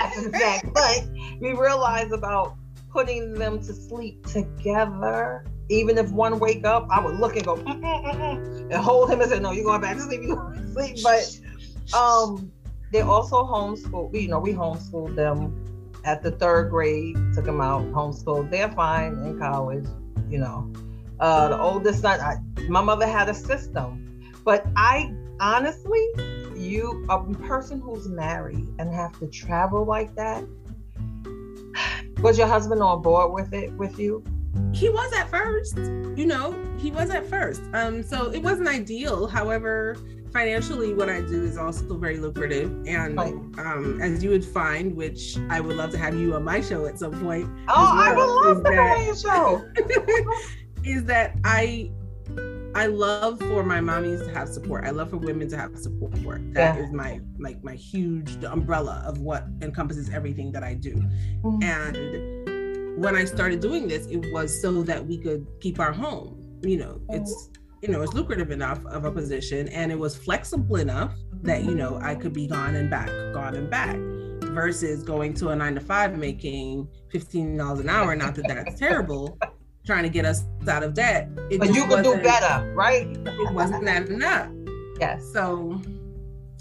after 0.00 0.22
the 0.22 0.38
fact. 0.38 0.74
But 0.74 1.08
we 1.40 1.52
realized 1.52 2.12
about 2.12 2.56
putting 2.90 3.34
them 3.34 3.58
to 3.58 3.72
sleep 3.72 4.26
together 4.26 5.44
even 5.70 5.98
if 5.98 6.10
one 6.10 6.38
wake 6.38 6.64
up, 6.64 6.86
I 6.90 7.00
would 7.00 7.16
look 7.16 7.36
and 7.36 7.44
go 7.44 7.56
mm, 7.56 7.80
mm, 7.80 8.04
mm, 8.04 8.62
and 8.62 8.74
hold 8.74 9.10
him 9.10 9.20
and 9.20 9.30
say, 9.30 9.38
"No, 9.38 9.52
you're 9.52 9.64
going 9.64 9.80
back 9.80 9.96
to 9.96 10.02
sleep. 10.02 10.22
You 10.22 10.34
to 10.34 10.72
sleep." 10.72 10.98
But 11.02 11.96
um, 11.96 12.50
they 12.92 13.02
also 13.02 13.44
homeschool. 13.44 14.14
You 14.14 14.28
know, 14.28 14.38
we 14.38 14.52
homeschooled 14.52 15.14
them 15.14 15.64
at 16.04 16.22
the 16.22 16.30
third 16.30 16.70
grade. 16.70 17.16
Took 17.34 17.44
them 17.44 17.60
out 17.60 17.82
homeschooled. 17.92 18.50
They're 18.50 18.70
fine 18.70 19.12
in 19.24 19.38
college. 19.38 19.86
You 20.30 20.38
know, 20.38 20.72
uh, 21.20 21.48
the 21.48 21.60
oldest 21.60 22.00
son. 22.00 22.20
I, 22.20 22.36
my 22.68 22.80
mother 22.80 23.06
had 23.06 23.28
a 23.28 23.34
system, 23.34 24.32
but 24.44 24.66
I 24.76 25.12
honestly, 25.40 26.02
you 26.56 27.06
a 27.10 27.22
person 27.46 27.80
who's 27.80 28.08
married 28.08 28.68
and 28.78 28.92
have 28.92 29.18
to 29.18 29.26
travel 29.26 29.84
like 29.84 30.14
that. 30.14 30.44
Was 32.20 32.36
your 32.36 32.48
husband 32.48 32.82
on 32.82 33.02
board 33.02 33.32
with 33.32 33.52
it 33.52 33.72
with 33.74 33.98
you? 33.98 34.24
he 34.72 34.88
was 34.88 35.12
at 35.12 35.28
first 35.28 35.76
you 36.16 36.26
know 36.26 36.54
he 36.78 36.90
was 36.90 37.10
at 37.10 37.26
first 37.26 37.62
um 37.74 38.02
so 38.02 38.30
it 38.30 38.42
wasn't 38.42 38.66
ideal 38.66 39.26
however 39.26 39.96
financially 40.32 40.92
what 40.92 41.08
i 41.08 41.20
do 41.20 41.44
is 41.44 41.56
also 41.56 41.96
very 41.96 42.18
lucrative 42.18 42.70
and 42.86 43.16
right. 43.16 43.32
um 43.58 43.98
as 44.02 44.22
you 44.22 44.30
would 44.30 44.44
find 44.44 44.94
which 44.94 45.38
i 45.48 45.60
would 45.60 45.76
love 45.76 45.90
to 45.90 45.98
have 45.98 46.14
you 46.14 46.34
on 46.34 46.44
my 46.44 46.60
show 46.60 46.86
at 46.86 46.98
some 46.98 47.12
point 47.22 47.48
oh 47.68 47.74
well, 47.74 47.86
i 47.86 48.12
would 48.12 48.24
love 48.24 48.64
to 48.64 48.70
be 48.70 48.76
on 48.76 49.04
your 49.04 49.16
show 49.16 49.64
is 50.84 51.04
that 51.04 51.36
i 51.44 51.90
I 52.78 52.86
love 52.86 53.40
for 53.40 53.64
my 53.64 53.80
mommies 53.80 54.24
to 54.24 54.32
have 54.32 54.48
support. 54.48 54.84
I 54.84 54.90
love 54.90 55.10
for 55.10 55.16
women 55.16 55.48
to 55.48 55.56
have 55.56 55.76
support. 55.76 56.54
That 56.54 56.76
yeah. 56.76 56.84
is 56.84 56.92
my 56.92 57.20
like 57.40 57.62
my 57.64 57.74
huge 57.74 58.44
umbrella 58.44 59.02
of 59.04 59.18
what 59.18 59.46
encompasses 59.62 60.10
everything 60.10 60.52
that 60.52 60.62
I 60.62 60.74
do. 60.74 60.94
Mm-hmm. 60.94 61.62
And 61.64 63.02
when 63.02 63.16
I 63.16 63.24
started 63.24 63.58
doing 63.58 63.88
this, 63.88 64.06
it 64.06 64.32
was 64.32 64.62
so 64.62 64.84
that 64.84 65.04
we 65.04 65.18
could 65.18 65.44
keep 65.60 65.80
our 65.80 65.92
home. 65.92 66.60
You 66.62 66.78
know, 66.78 67.00
it's 67.08 67.50
you 67.82 67.88
know, 67.88 68.00
it's 68.02 68.14
lucrative 68.14 68.52
enough 68.52 68.84
of 68.86 69.04
a 69.04 69.10
position 69.10 69.66
and 69.70 69.90
it 69.90 69.98
was 69.98 70.16
flexible 70.16 70.76
enough 70.76 71.14
that, 71.42 71.64
you 71.64 71.74
know, 71.74 71.98
I 72.00 72.14
could 72.14 72.32
be 72.32 72.46
gone 72.46 72.76
and 72.76 72.88
back, 72.88 73.08
gone 73.32 73.56
and 73.56 73.68
back 73.68 73.96
versus 74.52 75.02
going 75.02 75.34
to 75.34 75.48
a 75.48 75.56
nine 75.56 75.74
to 75.74 75.80
five 75.80 76.16
making 76.16 76.88
$15 77.12 77.80
an 77.80 77.88
hour. 77.88 78.14
Not 78.14 78.34
that 78.36 78.46
that's 78.46 78.78
terrible, 78.78 79.36
trying 79.88 80.04
to 80.04 80.10
get 80.10 80.26
us 80.26 80.44
out 80.68 80.82
of 80.82 80.92
debt. 80.92 81.30
It 81.50 81.58
but 81.58 81.74
you 81.74 81.86
could 81.86 82.04
do 82.04 82.14
better, 82.18 82.72
right? 82.74 83.08
it 83.08 83.52
wasn't 83.54 83.86
that 83.86 84.08
enough. 84.08 84.50
Yes. 85.00 85.24
So 85.32 85.80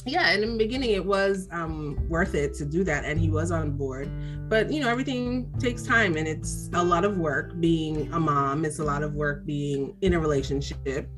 yeah, 0.05 0.31
in 0.31 0.39
the 0.39 0.57
beginning 0.57 0.91
it 0.91 1.05
was 1.05 1.50
um, 1.51 2.00
worth 2.07 2.36
it 2.36 2.53
to 2.55 2.65
do 2.65 2.86
that, 2.86 3.03
and 3.03 3.19
he 3.19 3.29
was 3.29 3.51
on 3.51 3.72
board. 3.72 4.10
But 4.48 4.72
you 4.72 4.79
know, 4.79 4.88
everything 4.88 5.51
takes 5.60 5.84
time, 5.84 6.15
and 6.15 6.25
it's 6.25 6.69
a 6.74 6.81
lot 6.81 7.03
of 7.03 7.17
work 7.17 7.60
being 7.60 8.12
a 8.13 8.19
mom. 8.19 8.63
It's 8.63 8.79
a 8.79 8.86
lot 8.86 9.03
of 9.03 9.13
work 9.13 9.46
being 9.46 9.98
in 10.01 10.13
a 10.13 10.19
relationship, 10.19 11.10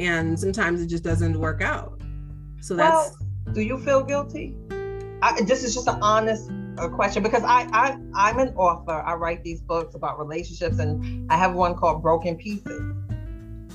and 0.00 0.38
sometimes 0.38 0.82
it 0.82 0.88
just 0.88 1.04
doesn't 1.04 1.38
work 1.38 1.62
out. 1.62 2.00
So 2.60 2.74
that's. 2.74 3.16
Well, 3.46 3.54
do 3.54 3.60
you 3.60 3.78
feel 3.78 4.02
guilty? 4.02 4.56
I, 5.22 5.40
this 5.42 5.62
is 5.62 5.74
just 5.74 5.86
an 5.86 6.02
honest 6.02 6.50
uh, 6.78 6.88
question 6.88 7.22
because 7.22 7.42
I, 7.44 7.68
I 7.72 7.98
I'm 8.14 8.38
an 8.38 8.54
author. 8.56 9.02
I 9.02 9.14
write 9.14 9.42
these 9.42 9.60
books 9.60 9.94
about 9.94 10.18
relationships, 10.18 10.78
and 10.78 11.30
I 11.30 11.36
have 11.36 11.54
one 11.54 11.74
called 11.74 12.02
Broken 12.02 12.36
Pieces 12.36 12.94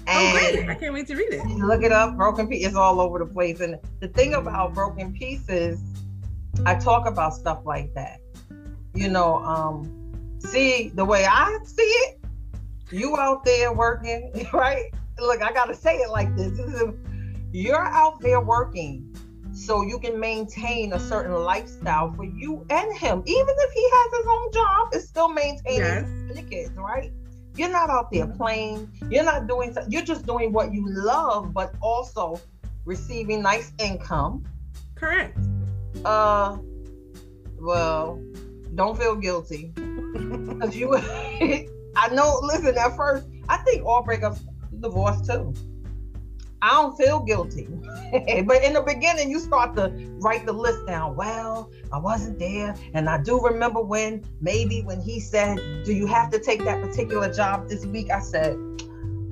and 0.08 0.38
oh, 0.38 0.40
great. 0.40 0.70
I 0.70 0.76
can't 0.76 0.94
wait 0.94 1.08
to 1.08 1.16
read 1.16 1.34
it. 1.34 1.46
Look 1.46 1.84
it 1.84 1.92
up. 1.92 2.16
Broken 2.16 2.48
Pieces 2.48 2.72
is 2.72 2.76
all 2.78 3.02
over 3.02 3.20
the 3.20 3.26
place. 3.26 3.60
And 3.60 3.78
the 4.00 4.08
thing 4.08 4.36
about 4.36 4.74
Broken 4.74 5.14
Pieces, 5.14 5.82
I 6.66 6.76
talk 6.76 7.06
about 7.08 7.34
stuff 7.34 7.60
like 7.66 7.94
that. 7.94 8.22
You 8.94 9.10
know, 9.10 9.44
um, 9.44 10.38
see 10.40 10.94
the 10.96 11.04
way 11.04 11.26
I 11.26 11.58
see 11.66 11.82
it, 11.82 12.20
you 12.90 13.18
out 13.18 13.44
there 13.44 13.74
working, 13.74 14.48
right? 14.54 14.86
Look, 15.20 15.42
I 15.42 15.52
gotta 15.52 15.76
say 15.76 15.98
it 15.98 16.10
like 16.10 16.34
this. 16.38 16.52
this 16.58 16.68
is 16.68 16.82
a, 16.82 16.94
you're 17.52 17.76
out 17.76 18.22
there 18.22 18.40
working 18.40 19.14
so 19.58 19.82
you 19.82 19.98
can 20.00 20.20
maintain 20.20 20.94
a 20.94 21.00
certain 21.00 21.34
lifestyle 21.34 22.14
for 22.14 22.24
you 22.24 22.66
and 22.70 22.98
him. 22.98 23.24
Even 23.26 23.56
if 23.58 23.72
he 23.72 23.90
has 23.92 24.18
his 24.18 24.28
own 24.30 24.52
job, 24.52 24.90
it's 24.94 25.08
still 25.08 25.30
maintaining 25.30 26.30
yes. 26.30 26.36
the 26.36 26.42
kids, 26.44 26.72
right? 26.76 27.12
You're 27.56 27.72
not 27.72 27.90
out 27.90 28.12
there 28.12 28.28
playing. 28.28 28.92
You're 29.10 29.24
not 29.24 29.48
doing. 29.48 29.76
You're 29.90 30.04
just 30.04 30.28
doing 30.28 30.54
what 30.54 30.74
you 30.74 30.86
love, 30.88 31.54
but 31.54 31.74
also 31.82 32.40
receiving 32.86 33.42
nice 33.42 33.74
income. 33.80 34.46
Correct. 34.94 35.38
Uh, 36.06 36.58
well, 37.60 38.22
don't 38.76 38.96
feel 38.98 39.16
guilty 39.16 39.74
because 39.76 40.76
you. 40.76 40.96
I 41.96 42.10
know. 42.12 42.40
Listen, 42.44 42.78
at 42.78 42.96
first, 42.96 43.26
I 43.50 43.58
think 43.58 43.84
all 43.84 44.04
breakups 44.04 44.40
divorce 44.80 45.26
too. 45.26 45.52
I 46.62 46.72
don't 46.74 46.98
feel 46.98 47.20
guilty. 47.20 47.68
but 48.46 48.64
in 48.64 48.74
the 48.74 48.84
beginning, 48.86 49.30
you 49.30 49.40
start 49.40 49.76
to 49.76 49.92
write 50.20 50.46
the 50.46 50.54
list 50.54 50.86
down. 50.88 51.16
Well, 51.16 51.72
I 51.92 52.00
wasn't 52.00 52.40
there. 52.40 52.76
And 52.94 53.10
I 53.10 53.22
do 53.22 53.40
remember 53.40 53.82
when, 53.82 54.24
maybe 54.42 54.82
when 54.82 55.00
he 55.02 55.20
said, 55.20 55.58
Do 55.86 55.94
you 55.94 56.08
have 56.08 56.30
to 56.32 56.40
take 56.40 56.64
that 56.64 56.82
particular 56.82 57.32
job 57.32 57.68
this 57.70 57.86
week? 57.86 58.10
I 58.12 58.20
said, 58.20 58.58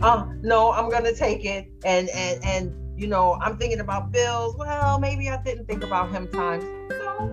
uh, 0.01 0.25
no, 0.41 0.71
I'm 0.71 0.89
gonna 0.89 1.13
take 1.13 1.45
it. 1.45 1.71
And 1.83 2.09
and 2.09 2.43
and 2.43 2.99
you 2.99 3.07
know, 3.07 3.37
I'm 3.41 3.57
thinking 3.57 3.79
about 3.79 4.11
bills. 4.11 4.55
Well, 4.57 4.99
maybe 4.99 5.29
I 5.29 5.41
didn't 5.43 5.65
think 5.65 5.83
about 5.83 6.11
him 6.11 6.27
times. 6.27 6.63
So 6.89 7.27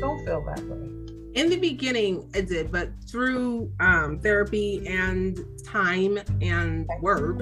don't 0.00 0.24
feel 0.24 0.44
that 0.46 0.62
way. 0.66 0.86
In 1.34 1.48
the 1.48 1.56
beginning, 1.56 2.28
I 2.34 2.40
did, 2.40 2.72
but 2.72 2.90
through 3.08 3.70
um, 3.78 4.18
therapy 4.18 4.84
and 4.88 5.38
time 5.64 6.18
and 6.40 6.88
work, 7.00 7.38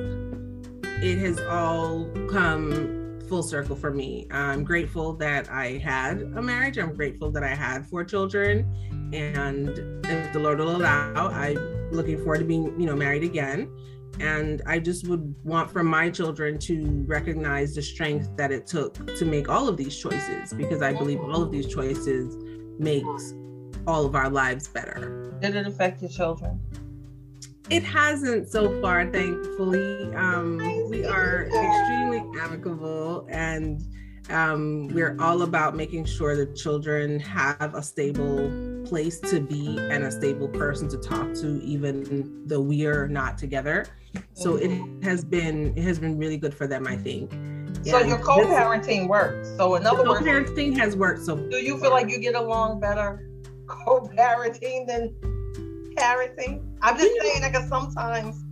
it 1.03 1.19
has 1.19 1.39
all 1.41 2.09
come 2.29 3.21
full 3.29 3.43
circle 3.43 3.77
for 3.77 3.91
me. 3.91 4.27
I'm 4.31 4.65
grateful 4.65 5.13
that 5.15 5.49
I 5.51 5.79
had 5.79 6.23
a 6.23 6.43
marriage. 6.43 6.79
I'm 6.79 6.95
grateful 6.95 7.31
that 7.31 7.45
I 7.45 7.55
had 7.55 7.87
four 7.87 8.03
children. 8.03 8.67
And 9.13 9.69
if 10.07 10.33
the 10.33 10.39
Lord 10.39 10.59
will 10.59 10.75
allow, 10.75 11.29
I'm 11.29 11.57
looking 11.93 12.17
forward 12.19 12.39
to 12.39 12.45
being, 12.45 12.79
you 12.81 12.87
know, 12.87 12.97
married 12.97 13.23
again. 13.23 13.71
And 14.19 14.63
I 14.67 14.81
just 14.81 15.07
would 15.07 15.35
want 15.45 15.71
for 15.71 15.85
my 15.85 16.11
children 16.11 16.59
to 16.61 17.05
recognize 17.07 17.75
the 17.75 17.83
strength 17.83 18.37
that 18.37 18.51
it 18.51 18.67
took 18.67 18.95
to 19.17 19.25
make 19.25 19.49
all 19.49 19.69
of 19.69 19.77
these 19.77 19.97
choices 19.97 20.53
because 20.53 20.83
I 20.83 20.93
believe 20.93 21.21
all 21.21 21.43
of 21.43 21.53
these 21.53 21.73
choices 21.73 22.37
makes 22.79 23.35
all 23.87 24.05
of 24.05 24.17
our 24.17 24.29
lives 24.29 24.67
better. 24.67 25.33
Did 25.41 25.55
it 25.55 25.67
affect 25.67 26.03
your 26.03 26.11
children? 26.11 26.61
It 27.71 27.85
hasn't 27.85 28.49
so 28.49 28.81
far, 28.81 29.11
thankfully. 29.11 30.15
Um, 30.15 30.57
we 30.89 31.05
are 31.05 31.45
extremely 31.45 32.23
amicable 32.41 33.27
and 33.31 33.83
um, 34.31 34.89
we're 34.89 35.17
all 35.21 35.43
about 35.43 35.77
making 35.77 36.07
sure 36.07 36.35
the 36.35 36.47
children 36.55 37.21
have 37.21 37.75
a 37.75 37.83
stable 37.83 38.51
place 38.87 39.21
to 39.21 39.41
be 39.41 39.79
and 39.79 40.05
a 40.05 40.11
stable 40.11 40.49
person 40.49 40.89
to 40.89 40.97
talk 40.99 41.35
to, 41.35 41.61
even 41.63 42.43
though 42.47 42.61
we 42.61 42.87
are 42.87 43.07
not 43.07 43.37
together. 43.37 43.87
So 44.33 44.57
it 44.57 44.71
has 45.03 45.23
been 45.23 45.77
it 45.77 45.83
has 45.83 45.99
been 45.99 46.17
really 46.17 46.39
good 46.39 46.55
for 46.55 46.67
them, 46.67 46.87
I 46.87 46.97
think. 46.97 47.33
So 47.85 47.99
and 47.99 48.09
your 48.09 48.19
co-parenting 48.19 49.09
works. 49.09 49.49
So 49.57 49.75
in 49.77 49.87
other 49.87 50.09
words, 50.09 50.21
co-parenting 50.21 50.77
has 50.79 50.97
worked. 50.97 51.23
So 51.23 51.37
do 51.37 51.57
you 51.57 51.79
feel 51.79 51.91
like 51.91 52.09
you 52.09 52.19
get 52.19 52.35
along 52.35 52.81
better 52.81 53.29
co-parenting 53.67 54.87
than 54.87 55.15
parenting? 55.97 56.68
I'm 56.83 56.97
just 56.97 57.21
saying 57.21 57.41
that 57.41 57.53
because 57.53 57.69
sometimes 57.69 58.45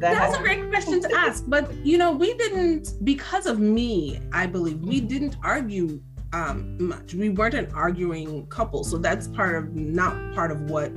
that 0.00 0.14
that's 0.14 0.38
a 0.38 0.42
great 0.42 0.68
question 0.70 1.00
to 1.02 1.14
ask. 1.14 1.44
But 1.46 1.72
you 1.84 1.98
know, 1.98 2.12
we 2.12 2.34
didn't 2.34 3.04
because 3.04 3.46
of 3.46 3.58
me. 3.60 4.18
I 4.32 4.46
believe 4.46 4.80
we 4.80 5.00
didn't 5.00 5.36
argue 5.42 6.00
um, 6.32 6.76
much. 6.82 7.14
We 7.14 7.28
weren't 7.28 7.54
an 7.54 7.70
arguing 7.74 8.46
couple, 8.46 8.82
so 8.84 8.96
that's 8.96 9.28
part 9.28 9.56
of 9.56 9.74
not 9.74 10.34
part 10.34 10.50
of 10.50 10.70
what 10.70 10.92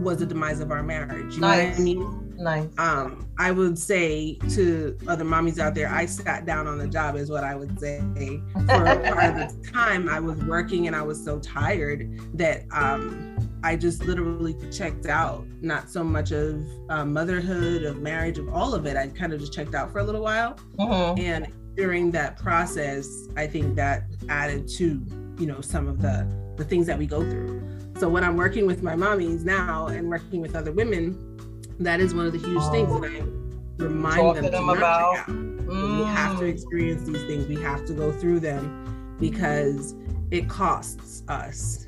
was 0.00 0.18
the 0.18 0.26
demise 0.26 0.60
of 0.60 0.70
our 0.70 0.82
marriage. 0.82 1.34
You 1.34 1.40
nice. 1.40 1.58
know 1.58 1.70
what 1.70 1.78
I 1.78 1.82
mean? 1.82 2.34
Nice. 2.38 2.68
Um, 2.78 3.28
I 3.38 3.52
would 3.52 3.78
say 3.78 4.34
to 4.50 4.96
other 5.06 5.24
mommies 5.24 5.58
out 5.58 5.74
there, 5.74 5.88
I 5.88 6.06
sat 6.06 6.46
down 6.46 6.66
on 6.66 6.78
the 6.78 6.88
job, 6.88 7.16
is 7.16 7.30
what 7.30 7.44
I 7.44 7.54
would 7.54 7.78
say. 7.78 8.00
For 8.54 8.66
part 8.66 9.36
of 9.36 9.62
the 9.62 9.70
time, 9.72 10.08
I 10.08 10.18
was 10.18 10.42
working 10.44 10.86
and 10.86 10.96
I 10.96 11.02
was 11.02 11.22
so 11.22 11.38
tired 11.38 12.18
that 12.34 12.64
um, 12.72 13.36
I 13.62 13.76
just 13.76 14.04
literally 14.04 14.56
checked 14.70 15.06
out. 15.06 15.44
Not 15.60 15.90
so 15.90 16.02
much 16.02 16.32
of 16.32 16.66
uh, 16.88 17.04
motherhood, 17.04 17.84
of 17.84 18.00
marriage, 18.00 18.38
of 18.38 18.48
all 18.48 18.74
of 18.74 18.86
it. 18.86 18.96
I 18.96 19.08
kind 19.08 19.32
of 19.32 19.40
just 19.40 19.52
checked 19.52 19.74
out 19.74 19.92
for 19.92 20.00
a 20.00 20.04
little 20.04 20.22
while, 20.22 20.58
mm-hmm. 20.78 21.20
and 21.20 21.46
during 21.76 22.10
that 22.10 22.38
process, 22.38 23.08
I 23.36 23.46
think 23.46 23.76
that 23.76 24.04
added 24.28 24.68
to 24.76 25.04
you 25.38 25.46
know 25.46 25.60
some 25.60 25.88
of 25.88 26.02
the 26.02 26.26
the 26.56 26.64
things 26.64 26.86
that 26.86 26.98
we 26.98 27.06
go 27.06 27.20
through. 27.22 27.62
So 27.98 28.08
when 28.08 28.24
I'm 28.24 28.36
working 28.36 28.66
with 28.66 28.82
my 28.82 28.94
mommies 28.94 29.44
now 29.44 29.86
and 29.86 30.08
working 30.08 30.40
with 30.40 30.56
other 30.56 30.72
women, 30.72 31.16
that 31.78 32.00
is 32.00 32.14
one 32.14 32.26
of 32.26 32.32
the 32.32 32.38
huge 32.38 32.64
things 32.70 32.88
that 32.88 33.04
I 33.04 33.82
remind 33.82 34.36
them, 34.36 34.50
them 34.50 34.68
about. 34.68 35.16
Mm. 35.28 35.98
We 35.98 36.04
have 36.04 36.38
to 36.38 36.44
mm. 36.44 36.52
experience 36.52 37.06
these 37.06 37.22
things. 37.22 37.46
We 37.46 37.56
have 37.62 37.86
to 37.86 37.94
go 37.94 38.12
through 38.12 38.40
them 38.40 39.16
because 39.20 39.94
it 40.30 40.48
costs 40.48 41.22
us. 41.28 41.86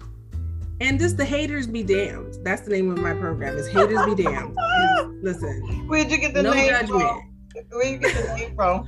And 0.84 1.00
just 1.00 1.16
the 1.16 1.24
haters 1.24 1.66
be 1.66 1.82
damned. 1.82 2.36
That's 2.44 2.60
the 2.60 2.70
name 2.70 2.90
of 2.90 2.98
my 2.98 3.14
program. 3.14 3.56
Is 3.56 3.66
haters 3.66 4.04
be 4.04 4.22
damned. 4.22 4.54
Listen. 5.22 5.88
Where'd 5.88 6.10
you 6.10 6.18
get 6.18 6.34
the 6.34 6.42
no 6.42 6.52
name 6.52 6.68
judgment. 6.68 7.00
from? 7.00 7.34
Where'd 7.70 7.88
you 7.88 7.98
get 8.00 8.26
the 8.26 8.36
name 8.36 8.54
from? 8.54 8.82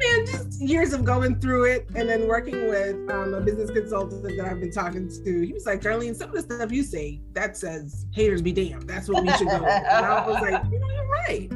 Man, 0.00 0.26
just 0.26 0.62
years 0.62 0.92
of 0.92 1.04
going 1.04 1.40
through 1.40 1.64
it 1.64 1.88
and 1.96 2.08
then 2.08 2.28
working 2.28 2.68
with 2.68 2.94
um, 3.10 3.34
a 3.34 3.40
business 3.40 3.68
consultant 3.72 4.22
that 4.22 4.46
I've 4.48 4.60
been 4.60 4.70
talking 4.70 5.08
to. 5.08 5.40
He 5.40 5.52
was 5.52 5.66
like, 5.66 5.80
Darlene, 5.80 6.14
some 6.14 6.28
of 6.28 6.36
the 6.36 6.42
stuff 6.42 6.70
you 6.70 6.84
say 6.84 7.20
that 7.32 7.56
says 7.56 8.06
haters 8.12 8.40
be 8.40 8.52
damned. 8.52 8.88
That's 8.88 9.08
what 9.08 9.24
we 9.24 9.32
should 9.32 9.48
go. 9.48 9.56
And 9.56 10.06
I 10.06 10.24
was 10.24 10.40
like, 10.40 10.62
you 10.70 10.78
know, 10.78 10.90
you're 10.90 11.08
right. 11.08 11.48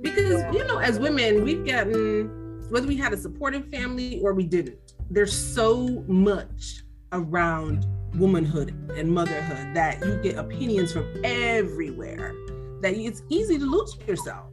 Because, 0.00 0.54
you 0.54 0.64
know, 0.64 0.78
as 0.78 0.98
women, 0.98 1.44
we've 1.44 1.66
gotten, 1.66 2.70
whether 2.70 2.86
we 2.86 2.96
had 2.96 3.12
a 3.12 3.18
supportive 3.18 3.68
family 3.68 4.22
or 4.22 4.32
we 4.32 4.44
didn't, 4.44 4.94
there's 5.10 5.36
so 5.36 6.02
much 6.08 6.82
around 7.12 7.86
womanhood 8.16 8.70
and 8.96 9.10
motherhood 9.12 9.74
that 9.74 10.00
you 10.00 10.16
get 10.22 10.36
opinions 10.36 10.92
from 10.92 11.06
everywhere 11.24 12.34
that 12.82 12.94
it's 12.94 13.22
easy 13.28 13.58
to 13.58 13.64
lose 13.64 13.96
yourself. 14.06 14.46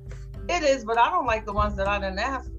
It 0.49 0.63
is, 0.63 0.85
but 0.85 0.97
I 0.97 1.09
don't 1.09 1.25
like 1.25 1.45
the 1.45 1.53
ones 1.53 1.75
that 1.75 1.87
I 1.87 1.99
didn't 1.99 2.19
ask. 2.19 2.49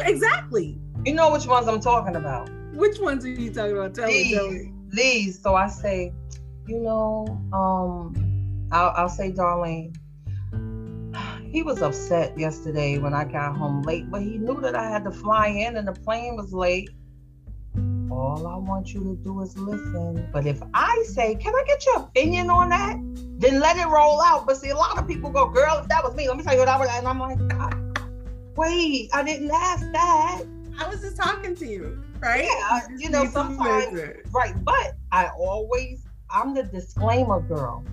Exactly. 0.00 0.78
You 1.04 1.14
know 1.14 1.32
which 1.32 1.46
ones 1.46 1.68
I'm 1.68 1.80
talking 1.80 2.16
about. 2.16 2.50
Which 2.74 2.98
ones 2.98 3.24
are 3.24 3.28
you 3.30 3.52
talking 3.52 3.76
about? 3.76 3.94
Tell 3.94 4.06
me, 4.08 4.34
tell 4.34 4.48
These, 4.50 4.66
me. 4.66 4.72
these. 4.88 5.42
So 5.42 5.54
I 5.54 5.68
say, 5.68 6.12
you 6.66 6.80
know, 6.80 7.26
um, 7.52 8.68
I'll, 8.70 8.92
I'll 8.96 9.08
say, 9.08 9.32
Darlene, 9.32 9.96
he 11.50 11.62
was 11.62 11.82
upset 11.82 12.38
yesterday 12.38 12.98
when 12.98 13.14
I 13.14 13.24
got 13.24 13.56
home 13.56 13.82
late, 13.82 14.10
but 14.10 14.22
he 14.22 14.38
knew 14.38 14.60
that 14.60 14.74
I 14.74 14.88
had 14.88 15.04
to 15.04 15.10
fly 15.10 15.48
in 15.48 15.76
and 15.76 15.88
the 15.88 15.92
plane 15.92 16.36
was 16.36 16.52
late. 16.52 16.90
All 18.10 18.46
I 18.46 18.56
want 18.56 18.94
you 18.94 19.00
to 19.00 19.16
do 19.22 19.40
is 19.42 19.56
listen. 19.56 20.28
But 20.32 20.46
if 20.46 20.62
I 20.74 21.04
say, 21.08 21.34
can 21.34 21.54
I 21.54 21.64
get 21.66 21.84
your 21.86 21.96
opinion 21.96 22.50
on 22.50 22.70
that? 22.70 22.96
Then 23.40 23.60
let 23.60 23.76
it 23.76 23.86
roll 23.86 24.20
out. 24.20 24.46
But 24.46 24.56
see, 24.56 24.70
a 24.70 24.76
lot 24.76 24.98
of 24.98 25.06
people 25.06 25.30
go, 25.30 25.48
girl, 25.48 25.78
if 25.78 25.88
that 25.88 26.02
was 26.02 26.14
me, 26.14 26.26
let 26.28 26.36
me 26.36 26.42
tell 26.42 26.54
you 26.54 26.58
what 26.60 26.68
I 26.68 26.78
would. 26.78 26.88
And 26.88 27.06
I'm 27.06 27.20
like, 27.20 27.38
God, 27.48 27.98
wait, 28.56 29.10
I 29.12 29.22
didn't 29.22 29.50
ask 29.50 29.80
that. 29.92 30.42
I 30.78 30.88
was 30.88 31.00
just 31.00 31.16
talking 31.16 31.54
to 31.56 31.66
you, 31.66 32.02
right? 32.20 32.44
Yeah, 32.44 32.80
just 32.88 33.02
you 33.02 33.10
know, 33.10 33.24
sometimes- 33.26 33.92
Right. 34.32 34.54
But 34.64 34.96
I 35.12 35.28
always, 35.38 36.04
I'm 36.30 36.54
the 36.54 36.62
disclaimer 36.64 37.40
girl. 37.40 37.84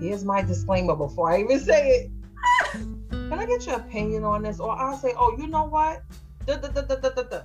Here's 0.00 0.24
my 0.24 0.42
disclaimer 0.42 0.96
before 0.96 1.30
I 1.32 1.40
even 1.40 1.60
say 1.60 1.88
it. 1.90 2.10
Can 3.10 3.32
I 3.32 3.46
get 3.46 3.66
your 3.66 3.76
opinion 3.76 4.24
on 4.24 4.42
this? 4.42 4.60
Or 4.60 4.72
I'll 4.72 4.96
say, 4.98 5.12
oh, 5.16 5.36
you 5.38 5.46
know 5.46 5.64
what? 5.64 6.02
Duh, 6.46 6.56
duh, 6.56 6.68
duh, 6.68 7.42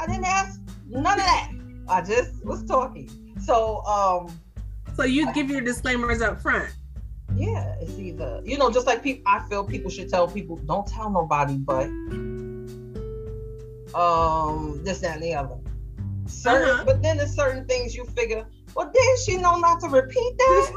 I, 0.00 0.04
I 0.04 0.06
didn't 0.06 0.24
ask 0.26 0.60
none 0.88 1.18
of 1.18 1.24
that. 1.26 1.50
I 1.88 2.00
just 2.02 2.44
was 2.44 2.64
talking. 2.64 3.10
So, 3.40 3.82
um, 3.84 4.28
So 4.94 5.04
you 5.04 5.32
give 5.32 5.50
your 5.50 5.60
disclaimers 5.60 6.20
up 6.22 6.40
front. 6.40 6.68
yeah, 7.36 7.74
it's 7.80 7.98
either 7.98 8.40
you 8.44 8.58
know, 8.58 8.70
just 8.70 8.86
like 8.86 9.02
people. 9.02 9.22
I 9.26 9.40
feel 9.48 9.64
people 9.64 9.90
should 9.90 10.08
tell 10.08 10.26
people, 10.28 10.56
don't 10.56 10.86
tell 10.86 11.10
nobody, 11.10 11.56
but 11.56 11.86
um, 13.94 14.80
this 14.84 14.98
that, 15.00 15.14
and 15.16 15.22
the 15.22 15.34
other. 15.34 15.56
Certain, 16.26 16.68
Uh-huh. 16.70 16.84
but 16.84 17.02
then 17.02 17.16
there's 17.16 17.34
certain 17.34 17.64
things 17.66 17.94
you 17.94 18.04
figure. 18.04 18.46
Well, 18.74 18.90
did 18.92 19.18
she 19.20 19.36
know 19.36 19.56
not 19.58 19.80
to 19.80 19.88
repeat 19.88 20.38
that? 20.38 20.72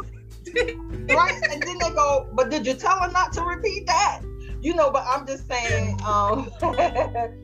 right? 1.15 1.41
And 1.51 1.61
then 1.61 1.77
they 1.77 1.91
go, 1.91 2.27
but 2.33 2.49
did 2.49 2.65
you 2.65 2.73
tell 2.73 2.99
her 2.99 3.11
not 3.11 3.31
to 3.33 3.41
repeat 3.43 3.85
that? 3.85 4.21
You 4.61 4.73
know, 4.73 4.89
but 4.89 5.03
I'm 5.07 5.27
just 5.27 5.47
saying, 5.47 5.99
um, 6.03 6.49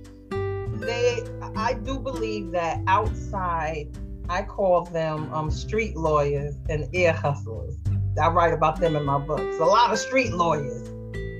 they, 0.81 1.23
I 1.55 1.73
do 1.73 1.99
believe 1.99 2.51
that 2.51 2.81
outside, 2.87 3.87
I 4.29 4.43
call 4.43 4.85
them 4.85 5.33
um, 5.33 5.49
street 5.49 5.95
lawyers 5.95 6.55
and 6.69 6.87
ear 6.93 7.13
hustlers. 7.13 7.75
I 8.21 8.27
write 8.29 8.53
about 8.53 8.79
them 8.79 8.95
in 8.95 9.05
my 9.05 9.17
books. 9.19 9.57
A 9.59 9.65
lot 9.65 9.91
of 9.91 9.97
street 9.97 10.33
lawyers, 10.33 10.87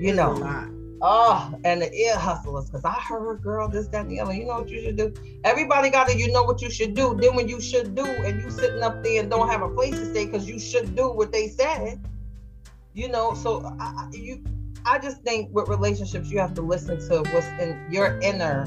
you 0.02 0.14
know. 0.14 0.36
Oh, 1.02 1.54
and 1.64 1.82
the 1.82 1.94
ear 1.94 2.18
hustlers, 2.18 2.66
because 2.66 2.84
I 2.84 2.92
heard, 2.94 3.42
girl, 3.42 3.70
this, 3.70 3.88
that, 3.88 4.02
and 4.02 4.12
the 4.12 4.20
other. 4.20 4.34
You 4.34 4.46
know 4.46 4.60
what 4.60 4.70
you 4.70 4.82
should 4.82 4.98
do? 4.98 5.14
Everybody 5.46 5.90
got 5.90 6.10
to, 6.10 6.18
you 6.18 6.32
know 6.32 6.44
what 6.44 6.62
you 6.62 6.70
should 6.70 6.94
do. 6.94 7.18
Then 7.20 7.36
when 7.36 7.48
you 7.48 7.62
should 7.62 7.96
do, 7.96 8.06
and 8.06 8.42
you 8.42 8.50
sitting 8.50 8.82
up 8.82 9.02
there 9.04 9.22
and 9.22 9.30
don't 9.30 9.48
have 9.48 9.62
a 9.62 9.70
place 9.70 9.96
to 9.96 10.06
stay 10.06 10.26
because 10.26 10.48
you 10.48 10.60
should 10.60 10.96
do 10.96 11.10
what 11.10 11.32
they 11.32 11.48
said, 11.48 12.06
you 12.94 13.08
know. 13.08 13.34
So 13.34 13.64
I, 13.80 14.10
you, 14.12 14.44
I 14.86 15.00
just 15.00 15.22
think 15.22 15.54
with 15.54 15.70
relationships, 15.70 16.30
you 16.30 16.40
have 16.40 16.54
to 16.56 16.62
listen 16.62 17.00
to 17.08 17.20
what's 17.32 17.48
in 17.62 17.88
your 17.90 18.20
inner 18.20 18.66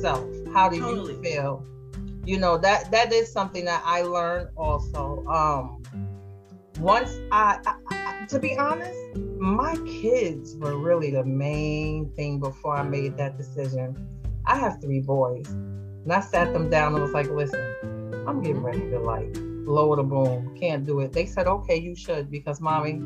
self. 0.00 0.24
How 0.52 0.68
do 0.68 0.78
Totally. 0.78 1.14
you 1.14 1.22
feel? 1.22 1.66
You 2.24 2.38
know 2.38 2.58
that 2.58 2.90
that 2.90 3.12
is 3.12 3.32
something 3.32 3.64
that 3.64 3.82
I 3.84 4.02
learned 4.02 4.48
also. 4.56 5.24
Um, 5.26 5.82
once 6.78 7.10
I, 7.32 7.58
I, 7.66 7.74
I 7.90 8.26
to 8.26 8.38
be 8.38 8.56
honest, 8.56 8.98
my 9.38 9.76
kids 9.86 10.56
were 10.56 10.76
really 10.76 11.10
the 11.10 11.24
main 11.24 12.10
thing 12.12 12.38
before 12.38 12.76
I 12.76 12.82
made 12.82 13.16
that 13.16 13.38
decision. 13.38 13.96
I 14.46 14.56
have 14.56 14.80
three 14.80 15.00
boys, 15.00 15.48
and 15.48 16.12
I 16.12 16.20
sat 16.20 16.52
them 16.52 16.68
down 16.68 16.94
and 16.94 17.02
was 17.02 17.12
like, 17.12 17.30
"Listen, 17.30 18.24
I'm 18.26 18.42
getting 18.42 18.62
ready 18.62 18.90
to 18.90 18.98
like 18.98 19.34
lower 19.66 19.96
the 19.96 20.02
boom. 20.02 20.54
Can't 20.58 20.84
do 20.84 21.00
it." 21.00 21.12
They 21.12 21.26
said, 21.26 21.46
"Okay, 21.46 21.76
you 21.76 21.96
should 21.96 22.30
because 22.30 22.60
mommy, 22.60 23.00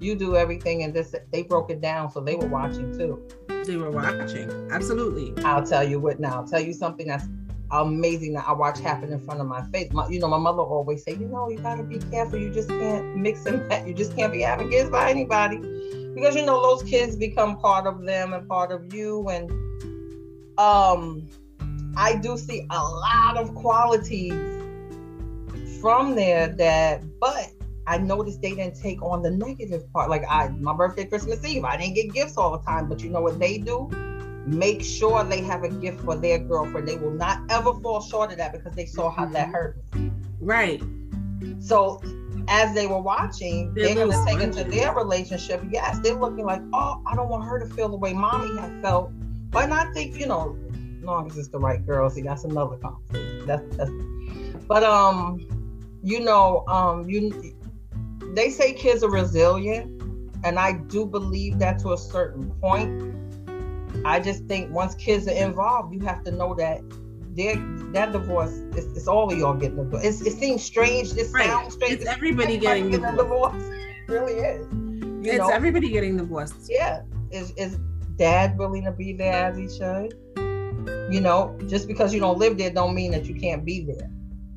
you 0.00 0.16
do 0.16 0.36
everything." 0.36 0.82
And 0.82 0.92
this, 0.92 1.14
they 1.32 1.42
broke 1.42 1.70
it 1.70 1.80
down, 1.80 2.10
so 2.10 2.20
they 2.20 2.34
were 2.34 2.48
watching 2.48 2.96
too. 2.98 3.22
They 3.66 3.76
were 3.76 3.90
watching. 3.90 4.50
Absolutely. 4.70 5.32
I'll 5.44 5.64
tell 5.64 5.82
you 5.82 5.98
what 5.98 6.20
now. 6.20 6.34
I'll 6.34 6.46
tell 6.46 6.60
you 6.60 6.72
something 6.72 7.06
that's 7.06 7.24
amazing 7.70 8.34
that 8.34 8.46
I 8.46 8.52
watch 8.52 8.78
happen 8.78 9.12
in 9.12 9.18
front 9.20 9.40
of 9.40 9.46
my 9.46 9.62
face. 9.68 9.90
My, 9.92 10.06
you 10.08 10.20
know, 10.20 10.28
my 10.28 10.38
mother 10.38 10.60
always 10.60 11.02
say, 11.02 11.12
you 11.12 11.26
know, 11.26 11.48
you 11.48 11.58
gotta 11.58 11.82
be 11.82 11.98
careful. 11.98 12.38
You 12.38 12.52
just 12.52 12.68
can't 12.68 13.16
mix 13.16 13.46
and 13.46 13.66
match. 13.68 13.86
You 13.86 13.94
just 13.94 14.14
can't 14.16 14.32
be 14.32 14.42
having 14.42 14.70
kids 14.70 14.90
by 14.90 15.10
anybody 15.10 15.56
because 16.14 16.36
you 16.36 16.44
know 16.44 16.62
those 16.62 16.82
kids 16.88 17.16
become 17.16 17.56
part 17.56 17.86
of 17.86 18.04
them 18.04 18.32
and 18.32 18.46
part 18.48 18.70
of 18.70 18.92
you. 18.92 19.28
And 19.28 19.50
um, 20.58 21.28
I 21.96 22.16
do 22.16 22.36
see 22.36 22.66
a 22.70 22.82
lot 22.82 23.36
of 23.36 23.54
qualities 23.54 24.34
from 25.80 26.14
there 26.14 26.48
that, 26.48 27.02
but 27.18 27.50
I 27.86 27.98
noticed 27.98 28.40
they 28.40 28.54
didn't 28.54 28.80
take 28.80 29.02
on 29.02 29.22
the 29.22 29.30
negative 29.30 29.90
part. 29.92 30.08
Like 30.10 30.24
I, 30.28 30.48
my 30.48 30.74
birthday, 30.74 31.04
Christmas 31.04 31.44
Eve, 31.44 31.64
I 31.64 31.76
didn't 31.76 31.94
get 31.94 32.12
gifts 32.12 32.36
all 32.36 32.56
the 32.56 32.64
time, 32.64 32.88
but 32.88 33.00
you 33.00 33.10
know 33.10 33.20
what 33.20 33.38
they 33.38 33.58
do? 33.58 33.88
Make 34.46 34.82
sure 34.82 35.24
they 35.24 35.40
have 35.42 35.64
a 35.64 35.68
gift 35.68 36.00
for 36.00 36.16
their 36.16 36.38
girlfriend. 36.38 36.86
They 36.88 36.96
will 36.96 37.10
not 37.10 37.40
ever 37.50 37.72
fall 37.80 38.00
short 38.00 38.30
of 38.30 38.38
that 38.38 38.52
because 38.52 38.74
they 38.74 38.86
saw 38.86 39.10
how 39.10 39.26
that 39.26 39.48
hurt. 39.48 39.76
me. 39.94 40.10
Right. 40.40 40.82
So 41.60 42.00
as 42.48 42.74
they 42.74 42.86
were 42.86 43.00
watching, 43.00 43.72
They're 43.74 43.94
they're 43.94 44.06
going 44.06 44.10
to 44.10 44.24
take 44.26 44.40
into 44.40 44.64
their 44.64 44.94
relationship. 44.94 45.62
Yes, 45.70 45.98
they're 46.00 46.14
looking 46.14 46.44
like, 46.44 46.60
oh, 46.72 47.02
I 47.06 47.14
don't 47.14 47.28
want 47.28 47.44
her 47.44 47.58
to 47.58 47.66
feel 47.74 47.88
the 47.88 47.96
way 47.96 48.12
mommy 48.12 48.58
had 48.60 48.82
felt. 48.82 49.10
But 49.50 49.70
I 49.72 49.90
think, 49.92 50.18
you 50.18 50.26
know, 50.26 50.58
as 50.98 51.04
long 51.04 51.30
as 51.30 51.38
it's 51.38 51.48
the 51.48 51.58
right 51.58 51.84
girl, 51.86 52.10
see, 52.10 52.22
that's 52.22 52.44
another 52.44 52.76
conversation. 52.76 53.46
That's, 53.46 53.76
that's, 53.76 53.90
but 54.66 54.82
um, 54.82 55.46
you 56.02 56.20
know, 56.20 56.64
um, 56.68 57.08
you 57.08 57.53
they 58.34 58.50
say 58.50 58.72
kids 58.72 59.02
are 59.02 59.10
resilient, 59.10 60.02
and 60.44 60.58
I 60.58 60.72
do 60.74 61.06
believe 61.06 61.58
that 61.58 61.78
to 61.80 61.92
a 61.92 61.98
certain 61.98 62.50
point. 62.60 63.14
I 64.04 64.20
just 64.20 64.44
think 64.46 64.70
once 64.72 64.94
kids 64.96 65.26
are 65.28 65.32
involved, 65.32 65.94
you 65.94 66.00
have 66.00 66.24
to 66.24 66.30
know 66.30 66.54
that 66.54 66.80
their 67.36 67.56
that 67.92 68.12
divorce 68.12 68.52
is 68.76 68.86
it's 68.96 69.08
all 69.08 69.32
of 69.32 69.38
y'all 69.38 69.54
getting 69.54 69.78
a 69.78 69.84
divorce. 69.84 70.04
It's, 70.04 70.20
it 70.22 70.32
seems 70.38 70.62
strange. 70.62 71.12
This 71.12 71.32
Right. 71.32 71.46
sounds 71.46 71.74
strange. 71.74 71.94
It's 71.94 72.06
everybody 72.06 72.58
getting 72.58 72.90
divorced. 72.90 73.16
divorce. 73.18 73.54
It 74.08 74.12
really 74.12 74.32
is. 74.34 74.66
You 74.72 75.22
It's 75.32 75.38
know, 75.38 75.48
everybody 75.48 75.88
getting 75.90 76.16
divorced. 76.16 76.66
yeah. 76.68 77.02
Is 77.30 77.52
is 77.52 77.78
dad 78.16 78.58
willing 78.58 78.84
to 78.84 78.92
be 78.92 79.12
there 79.12 79.32
as 79.46 79.56
he 79.56 79.68
should? 79.68 80.14
You 81.10 81.20
know, 81.20 81.56
just 81.66 81.88
because 81.88 82.12
you 82.14 82.20
don't 82.20 82.38
live 82.38 82.58
there 82.58 82.70
don't 82.70 82.94
mean 82.94 83.10
that 83.12 83.24
you 83.26 83.34
can't 83.34 83.64
be 83.64 83.84
there. 83.84 84.10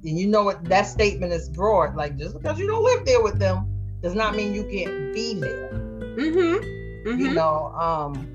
And 0.07 0.17
you 0.17 0.25
know 0.25 0.43
what 0.43 0.63
that 0.65 0.87
statement 0.87 1.33
is 1.33 1.49
broad. 1.49 1.95
Like 1.95 2.17
just 2.17 2.39
because 2.39 2.57
you 2.57 2.65
don't 2.65 2.83
live 2.83 3.05
there 3.05 3.21
with 3.21 3.39
them 3.39 3.67
does 4.01 4.15
not 4.15 4.35
mean 4.35 4.53
you 4.53 4.63
can't 4.63 5.13
be 5.13 5.33
there. 5.33 5.71
Mm-hmm. 5.73 7.09
Mm-hmm. 7.09 7.19
You 7.19 7.33
know, 7.33 7.73
um, 7.75 8.25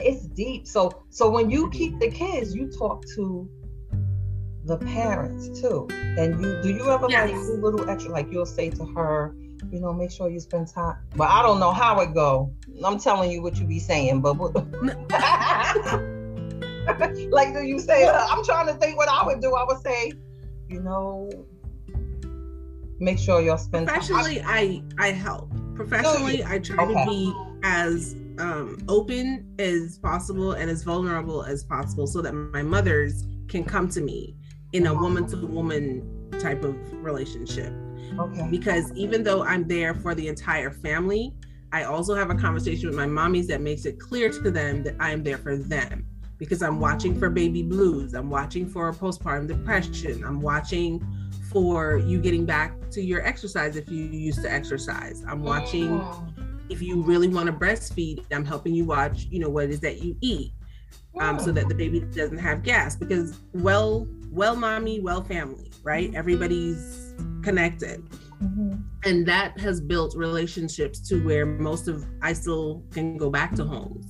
it's 0.00 0.24
deep. 0.28 0.66
So 0.66 1.04
so 1.10 1.28
when 1.28 1.50
you 1.50 1.68
keep 1.70 1.98
the 2.00 2.10
kids, 2.10 2.54
you 2.54 2.70
talk 2.70 3.04
to 3.16 3.48
the 4.64 4.78
parents 4.78 5.60
too. 5.60 5.86
And 5.90 6.42
you 6.42 6.62
do 6.62 6.70
you 6.70 6.90
ever 6.90 7.06
like 7.06 7.12
Yes. 7.30 7.46
do 7.48 7.60
little 7.62 7.88
extra 7.90 8.10
like 8.10 8.32
you'll 8.32 8.46
say 8.46 8.70
to 8.70 8.86
her, 8.86 9.36
you 9.70 9.80
know, 9.80 9.92
make 9.92 10.10
sure 10.10 10.30
you 10.30 10.40
spend 10.40 10.68
time. 10.68 10.96
But 11.16 11.28
I 11.28 11.42
don't 11.42 11.60
know 11.60 11.72
how 11.72 12.00
it 12.00 12.14
go. 12.14 12.50
I'm 12.82 12.98
telling 12.98 13.30
you 13.30 13.42
what 13.42 13.58
you 13.58 13.66
be 13.66 13.78
saying, 13.78 14.22
but 14.22 14.38
what- 14.38 14.54
like 17.30 17.52
do 17.54 17.62
you 17.62 17.78
say 17.78 18.08
I'm 18.08 18.42
trying 18.42 18.66
to 18.68 18.74
think 18.74 18.96
what 18.96 19.08
I 19.08 19.24
would 19.26 19.42
do. 19.42 19.54
I 19.54 19.64
would 19.64 19.82
say, 19.82 20.12
you 20.74 20.82
know, 20.82 21.30
make 22.98 23.18
sure 23.18 23.40
y'all 23.40 23.56
spend 23.56 23.86
time. 23.86 23.96
professionally 23.98 24.42
i 24.44 24.82
i 24.98 25.08
help 25.10 25.50
professionally 25.74 26.44
i 26.44 26.58
try 26.58 26.82
Okay. 26.84 27.04
to 27.04 27.10
be 27.10 27.32
as 27.62 28.14
um, 28.38 28.78
open 28.88 29.54
as 29.58 29.98
possible 29.98 30.52
and 30.52 30.68
as 30.70 30.82
vulnerable 30.82 31.44
as 31.44 31.62
possible 31.64 32.06
so 32.06 32.20
that 32.22 32.32
my 32.32 32.62
mothers 32.62 33.24
can 33.48 33.62
come 33.64 33.88
to 33.88 34.00
me 34.00 34.36
in 34.72 34.86
a 34.86 34.94
woman 34.94 35.26
to 35.28 35.36
woman 35.46 36.02
type 36.40 36.64
of 36.64 36.74
relationship. 36.94 37.72
Okay. 38.18 38.48
Because 38.50 38.90
even 38.96 39.22
though 39.22 39.44
I'm 39.44 39.68
there 39.68 39.94
for 39.94 40.16
the 40.16 40.26
entire 40.26 40.72
family, 40.72 41.32
I 41.72 41.84
also 41.84 42.16
have 42.16 42.30
a 42.30 42.34
conversation 42.34 42.88
with 42.88 42.96
my 42.96 43.06
mommies 43.06 43.46
that 43.46 43.60
makes 43.60 43.84
it 43.86 44.00
clear 44.00 44.30
to 44.30 44.50
them 44.50 44.82
that 44.82 44.96
I 44.98 45.12
am 45.12 45.22
there 45.22 45.38
for 45.38 45.56
them 45.56 46.04
because 46.38 46.62
I'm 46.62 46.80
watching 46.80 47.18
for 47.18 47.30
baby 47.30 47.62
blues, 47.62 48.14
I'm 48.14 48.30
watching 48.30 48.68
for 48.68 48.92
postpartum 48.92 49.48
depression, 49.48 50.24
I'm 50.24 50.40
watching 50.40 51.04
for 51.50 51.98
you 51.98 52.20
getting 52.20 52.44
back 52.44 52.90
to 52.90 53.02
your 53.02 53.24
exercise 53.24 53.76
if 53.76 53.88
you 53.88 54.04
used 54.04 54.42
to 54.42 54.52
exercise. 54.52 55.22
I'm 55.28 55.42
watching 55.42 56.04
if 56.68 56.80
you 56.82 57.02
really 57.02 57.28
want 57.28 57.46
to 57.46 57.52
breastfeed, 57.52 58.24
I'm 58.32 58.44
helping 58.44 58.74
you 58.74 58.84
watch, 58.84 59.26
you 59.30 59.38
know, 59.38 59.48
what 59.48 59.64
it 59.64 59.70
is 59.70 59.80
that 59.80 60.02
you 60.02 60.16
eat. 60.20 60.52
Um, 61.20 61.38
so 61.38 61.52
that 61.52 61.68
the 61.68 61.74
baby 61.76 62.00
doesn't 62.00 62.38
have 62.38 62.64
gas 62.64 62.96
because 62.96 63.38
well 63.52 64.08
well 64.32 64.56
mommy 64.56 64.98
well 64.98 65.22
family 65.22 65.70
right 65.84 66.12
everybody's 66.12 67.14
connected 67.40 68.02
Mm-hmm. 68.44 68.74
and 69.04 69.26
that 69.26 69.58
has 69.58 69.80
built 69.80 70.14
relationships 70.16 71.00
to 71.08 71.24
where 71.24 71.46
most 71.46 71.88
of 71.88 72.04
I 72.20 72.32
still 72.34 72.84
can 72.92 73.16
go 73.16 73.30
back 73.30 73.54
to 73.56 73.64
homes, 73.64 74.06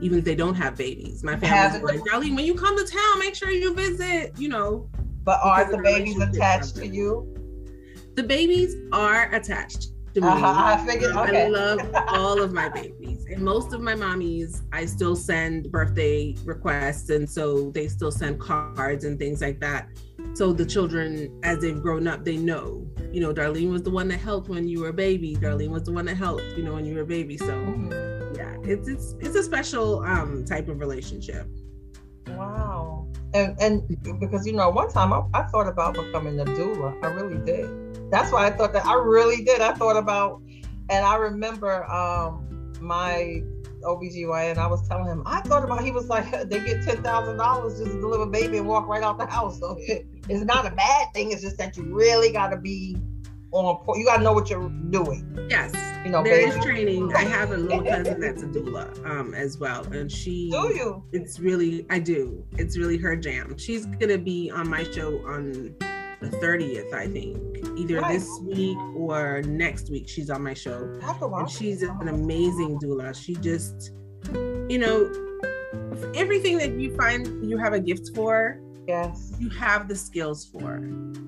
even 0.00 0.18
if 0.18 0.24
they 0.24 0.34
don't 0.34 0.54
have 0.54 0.76
babies. 0.76 1.24
My 1.24 1.36
family's 1.36 1.82
like, 1.82 2.00
Darlene, 2.00 2.36
when 2.36 2.44
you 2.44 2.54
come 2.54 2.76
to 2.76 2.84
town, 2.84 3.18
make 3.18 3.34
sure 3.34 3.50
you 3.50 3.72
visit. 3.74 4.32
You 4.36 4.48
know, 4.50 4.88
But 5.24 5.40
are 5.42 5.70
the 5.70 5.78
babies 5.78 6.20
attached 6.20 6.76
to 6.76 6.86
you? 6.86 7.34
the 8.14 8.22
babies 8.24 8.74
are 8.92 9.32
attached 9.32 9.92
to 10.14 10.20
me. 10.20 10.26
Uh-huh, 10.26 10.74
I 10.74 10.84
figured. 10.86 11.12
I 11.14 11.46
love 11.48 11.80
all 12.08 12.42
of 12.42 12.52
my 12.52 12.68
babies. 12.68 13.24
And 13.30 13.42
most 13.42 13.72
of 13.72 13.80
my 13.80 13.94
mommies, 13.94 14.62
I 14.72 14.86
still 14.86 15.14
send 15.14 15.70
birthday 15.70 16.34
requests. 16.44 17.10
And 17.10 17.28
so 17.30 17.70
they 17.70 17.86
still 17.86 18.10
send 18.10 18.40
cards 18.40 19.04
and 19.04 19.18
things 19.18 19.40
like 19.40 19.60
that. 19.60 19.88
So 20.34 20.52
the 20.52 20.66
children, 20.66 21.38
as 21.42 21.58
they've 21.58 21.80
grown 21.80 22.06
up, 22.06 22.24
they 22.24 22.36
know, 22.36 22.86
you 23.12 23.20
know, 23.20 23.32
Darlene 23.32 23.70
was 23.70 23.82
the 23.82 23.90
one 23.90 24.08
that 24.08 24.18
helped 24.18 24.48
when 24.48 24.68
you 24.68 24.80
were 24.80 24.88
a 24.88 24.92
baby. 24.92 25.36
Darlene 25.36 25.70
was 25.70 25.84
the 25.84 25.92
one 25.92 26.04
that 26.06 26.16
helped, 26.16 26.44
you 26.56 26.62
know, 26.62 26.74
when 26.74 26.84
you 26.84 26.94
were 26.94 27.02
a 27.02 27.06
baby. 27.06 27.36
So 27.36 27.46
Mhm. 27.46 28.36
yeah, 28.36 28.56
it's 28.62 28.88
it's 28.88 29.16
it's 29.20 29.34
a 29.36 29.42
special 29.42 30.00
um 30.04 30.44
type 30.44 30.68
of 30.68 30.78
relationship. 30.80 31.46
Wow. 32.28 33.06
And 33.34 33.56
and 33.60 33.82
because 34.20 34.46
you 34.46 34.52
know, 34.52 34.70
one 34.70 34.88
time 34.90 35.12
I, 35.12 35.22
I 35.34 35.42
thought 35.44 35.68
about 35.68 35.94
becoming 35.94 36.38
a 36.40 36.44
doula. 36.44 36.94
I 37.02 37.08
really 37.08 37.38
did. 37.44 37.66
That's 38.10 38.32
why 38.32 38.46
I 38.46 38.50
thought 38.50 38.72
that 38.72 38.86
I 38.86 38.94
really 38.94 39.44
did. 39.44 39.60
I 39.60 39.72
thought 39.74 39.96
about 39.96 40.40
and 40.90 41.04
I 41.04 41.16
remember 41.16 41.84
um 41.90 42.72
my 42.80 43.42
OBGYN, 43.82 44.58
I 44.58 44.66
was 44.66 44.86
telling 44.88 45.06
him, 45.06 45.22
I 45.26 45.40
thought 45.42 45.64
about 45.64 45.82
he 45.82 45.90
was 45.90 46.08
like 46.08 46.30
they 46.48 46.60
get 46.64 46.82
ten 46.84 47.02
thousand 47.02 47.36
dollars 47.36 47.78
just 47.78 47.92
to 47.92 48.00
deliver 48.00 48.24
a 48.24 48.26
baby 48.26 48.58
and 48.58 48.66
walk 48.66 48.86
right 48.88 49.02
out 49.02 49.18
the 49.18 49.26
house. 49.26 49.58
So 49.58 49.76
it, 49.80 50.06
it's 50.28 50.44
not 50.44 50.66
a 50.66 50.70
bad 50.70 51.08
thing, 51.14 51.32
it's 51.32 51.42
just 51.42 51.58
that 51.58 51.76
you 51.76 51.84
really 51.94 52.32
gotta 52.32 52.56
be 52.56 52.96
on 53.50 53.76
point. 53.84 53.98
You 53.98 54.04
gotta 54.04 54.22
know 54.22 54.32
what 54.32 54.50
you're 54.50 54.68
doing. 54.68 55.24
Yes, 55.48 55.72
You 56.04 56.10
know, 56.10 56.22
there 56.22 56.46
is 56.46 56.62
training. 56.62 57.14
I 57.14 57.22
have 57.22 57.50
a 57.50 57.56
little 57.56 57.82
cousin 57.84 58.20
that's 58.20 58.42
a 58.42 58.46
doula 58.46 59.06
um 59.06 59.34
as 59.34 59.58
well, 59.58 59.84
and 59.92 60.10
she 60.10 60.50
Do 60.50 60.72
you? 60.74 61.02
it's 61.12 61.38
really 61.40 61.86
I 61.90 61.98
do. 61.98 62.44
It's 62.52 62.76
really 62.76 62.98
her 62.98 63.16
jam. 63.16 63.56
She's 63.56 63.86
gonna 63.86 64.18
be 64.18 64.50
on 64.50 64.68
my 64.68 64.84
show 64.84 65.18
on 65.26 65.74
the 66.20 66.28
30th, 66.28 66.92
I 66.92 67.06
think. 67.06 67.36
Either 67.78 68.00
this 68.08 68.28
week 68.42 68.76
or 68.96 69.42
next 69.42 69.90
week 69.90 70.08
she's 70.08 70.30
on 70.30 70.42
my 70.42 70.54
show. 70.54 70.92
I 71.02 71.06
have 71.06 71.18
to 71.20 71.26
watch 71.28 71.40
And 71.42 71.50
she's 71.50 71.82
an 71.82 72.08
amazing 72.08 72.78
doula. 72.80 73.14
She 73.14 73.34
just 73.36 73.92
you 74.68 74.78
know 74.78 75.10
everything 76.14 76.58
that 76.58 76.72
you 76.78 76.94
find 76.96 77.48
you 77.48 77.56
have 77.58 77.72
a 77.72 77.80
gift 77.80 78.10
for, 78.14 78.60
Yes. 78.86 79.34
you 79.38 79.48
have 79.50 79.86
the 79.86 79.94
skills 79.94 80.46
for, 80.46 80.80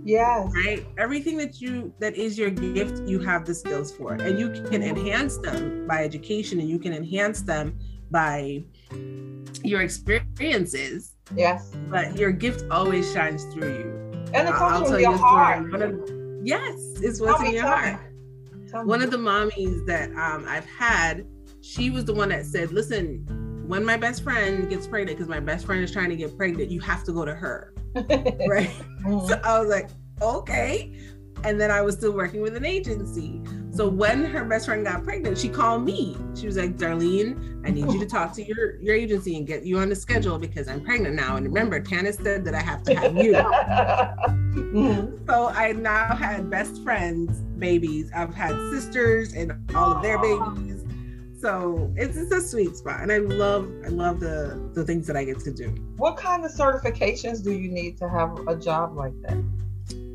Yes. 0.05 0.51
right? 0.55 0.85
Everything 0.99 1.37
that 1.39 1.61
you 1.61 1.93
that 2.01 2.17
is 2.17 2.37
your 2.39 2.51
gift, 2.51 3.03
you 3.09 3.21
have 3.21 3.45
the 3.45 3.55
skills 3.55 3.93
for. 3.93 4.15
And 4.15 4.39
you 4.39 4.49
can 4.71 4.83
enhance 4.83 5.37
them 5.39 5.87
by 5.87 6.03
education 6.05 6.59
and 6.59 6.69
you 6.69 6.79
can 6.79 6.93
enhance 6.93 7.43
them 7.43 7.79
by 8.11 8.65
your 9.63 9.83
experiences 9.83 11.15
Yes. 11.37 11.71
but 11.91 12.19
your 12.19 12.33
gift 12.33 12.65
always 12.71 13.13
shines 13.13 13.45
through 13.53 13.73
you. 13.79 14.10
And 14.35 14.49
it 14.49 14.53
I'll- 14.53 14.59
comes 14.59 14.73
I'll 14.73 14.79
from 14.85 14.91
tell 14.93 15.01
your 15.01 15.11
you 15.13 15.17
heart. 15.19 15.71
One 15.73 15.83
of- 15.83 16.11
yes, 16.47 16.75
it's 17.03 17.19
Tell 17.19 17.29
what's 17.29 17.43
me, 17.43 17.49
in 17.49 17.55
your 17.55 17.67
heart. 17.67 18.01
One 18.87 19.01
me. 19.01 19.05
of 19.05 19.11
the 19.11 19.17
mommies 19.19 19.85
that 19.87 20.11
um, 20.11 20.45
I've 20.49 20.67
had, 20.67 21.27
she 21.61 21.91
was 21.91 22.05
the 22.05 22.15
one 22.15 22.29
that 22.29 22.47
said, 22.47 22.71
"Listen, 22.73 23.65
when 23.67 23.85
my 23.85 23.97
best 23.97 24.23
friend 24.23 24.69
gets 24.71 24.87
pregnant, 24.87 25.19
because 25.19 25.29
my 25.29 25.41
best 25.41 25.67
friend 25.67 25.83
is 25.83 25.91
trying 25.91 26.09
to 26.11 26.17
get 26.17 26.37
pregnant, 26.37 26.71
you 26.71 26.81
have 26.81 27.03
to 27.05 27.13
go 27.13 27.25
to 27.25 27.35
her." 27.35 27.75
Right? 27.95 28.71
Mhm. 29.05 29.27
so 29.29 29.41
I 29.45 29.59
was 29.61 29.69
like, 29.69 29.91
"Okay." 30.23 30.95
And 31.45 31.61
then 31.61 31.71
I 31.71 31.81
was 31.83 31.95
still 31.95 32.13
working 32.13 32.43
with 32.43 32.57
an 32.57 32.65
agency. 32.65 33.41
So 33.73 33.89
when 33.89 34.25
her 34.25 34.45
best 34.45 34.67
friend 34.67 34.85
got 34.85 35.05
pregnant, 35.05 35.39
she 35.39 35.49
called 35.49 35.85
me. 35.85 36.17
She 36.35 36.47
was 36.47 36.57
like, 36.57 36.77
Darlene, 36.77 37.67
I 37.67 37.71
need 37.71 37.91
you 37.93 37.99
to 38.01 38.05
oh. 38.05 38.09
talk 38.09 38.35
to 38.35 38.43
your, 38.43 38.81
your 38.81 38.95
agency 38.95 39.37
and 39.37 39.47
get 39.47 39.65
you 39.65 39.79
on 39.79 39.89
the 39.89 39.97
schedule 39.97 40.39
because 40.39 40.69
I'm 40.69 40.85
pregnant 40.85 41.15
now. 41.15 41.37
And 41.37 41.47
remember, 41.47 41.81
Candace 41.81 42.17
said 42.17 42.45
that 42.45 42.55
I 42.55 42.61
have 42.61 42.83
to 42.85 42.95
have 42.95 43.17
you. 43.17 43.37
So 45.31 45.49
I 45.49 45.73
now 45.73 46.17
had 46.17 46.51
best 46.51 46.83
friends, 46.83 47.41
babies. 47.59 48.11
I've 48.15 48.35
had 48.35 48.57
sisters 48.73 49.33
and 49.33 49.53
all 49.77 49.93
of 49.93 50.03
their 50.03 50.19
babies. 50.19 50.85
So 51.41 51.93
it's, 51.97 52.17
it's 52.17 52.33
a 52.33 52.41
sweet 52.41 52.77
spot, 52.77 53.01
and 53.01 53.11
I 53.11 53.19
love 53.19 53.71
I 53.85 53.89
love 53.89 54.21
the 54.21 54.71
the 54.75 54.85
things 54.85 55.07
that 55.07 55.17
I 55.17 55.25
get 55.25 55.39
to 55.41 55.53
do. 55.53 55.69
What 55.97 56.17
kind 56.17 56.45
of 56.45 56.51
certifications 56.51 57.43
do 57.43 57.53
you 57.53 57.71
need 57.71 57.97
to 57.99 58.09
have 58.11 58.47
a 58.47 58.57
job 58.57 58.97
like 58.97 59.15
that? 59.23 59.43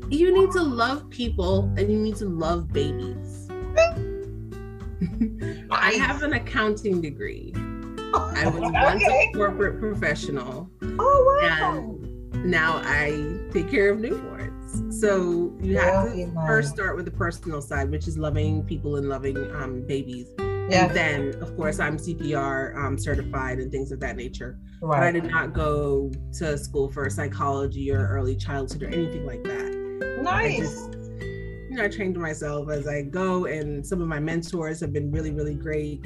You 0.08 0.32
need 0.32 0.50
to 0.52 0.62
love 0.62 1.08
people, 1.10 1.64
and 1.76 1.90
you 1.90 1.98
need 1.98 2.16
to 2.16 2.26
love 2.26 2.72
babies. 2.72 3.48
I 5.70 5.92
have 5.94 6.22
an 6.22 6.32
accounting 6.34 7.00
degree. 7.00 7.52
I 8.14 8.46
was 8.48 8.60
once 8.72 9.02
Okay. 9.04 9.30
a 9.32 9.36
corporate 9.36 9.80
professional, 9.80 10.70
Oh 10.82 11.38
wow. 11.42 11.98
and 12.32 12.44
now 12.50 12.80
I 12.84 13.38
take 13.52 13.68
care 13.70 13.90
of 13.90 13.98
newborns. 13.98 14.92
So 14.92 15.52
you 15.60 15.78
have 15.78 16.12
to 16.12 16.26
nice. 16.26 16.46
first 16.46 16.70
start 16.72 16.96
with 16.96 17.04
the 17.04 17.10
personal 17.10 17.60
side, 17.60 17.90
which 17.90 18.06
is 18.06 18.16
loving 18.16 18.62
people 18.64 18.96
and 18.96 19.08
loving 19.08 19.36
um, 19.56 19.82
babies. 19.86 20.28
Yeah. 20.38 20.86
And 20.86 20.96
then, 20.96 21.34
of 21.42 21.54
course, 21.56 21.78
I'm 21.78 21.96
CPR 21.96 22.76
um, 22.76 22.98
certified 22.98 23.58
and 23.58 23.70
things 23.70 23.92
of 23.92 24.00
that 24.00 24.16
nature. 24.16 24.58
But 24.80 25.02
I 25.02 25.12
did 25.12 25.24
not 25.24 25.52
go 25.52 26.10
to 26.38 26.58
school 26.58 26.90
for 26.90 27.08
psychology 27.10 27.92
or 27.92 28.06
early 28.08 28.34
childhood 28.36 28.82
or 28.82 28.86
anything 28.88 29.24
like 29.26 29.44
that. 29.44 29.75
I 30.02 30.22
Nice. 30.22 30.58
just, 30.58 30.92
you 30.92 31.76
know, 31.76 31.84
I 31.84 31.88
trained 31.88 32.16
myself 32.16 32.70
as 32.70 32.86
I 32.86 33.02
go, 33.02 33.46
and 33.46 33.86
some 33.86 34.00
of 34.00 34.08
my 34.08 34.18
mentors 34.20 34.80
have 34.80 34.92
been 34.92 35.10
really, 35.10 35.30
really 35.30 35.54
great 35.54 36.04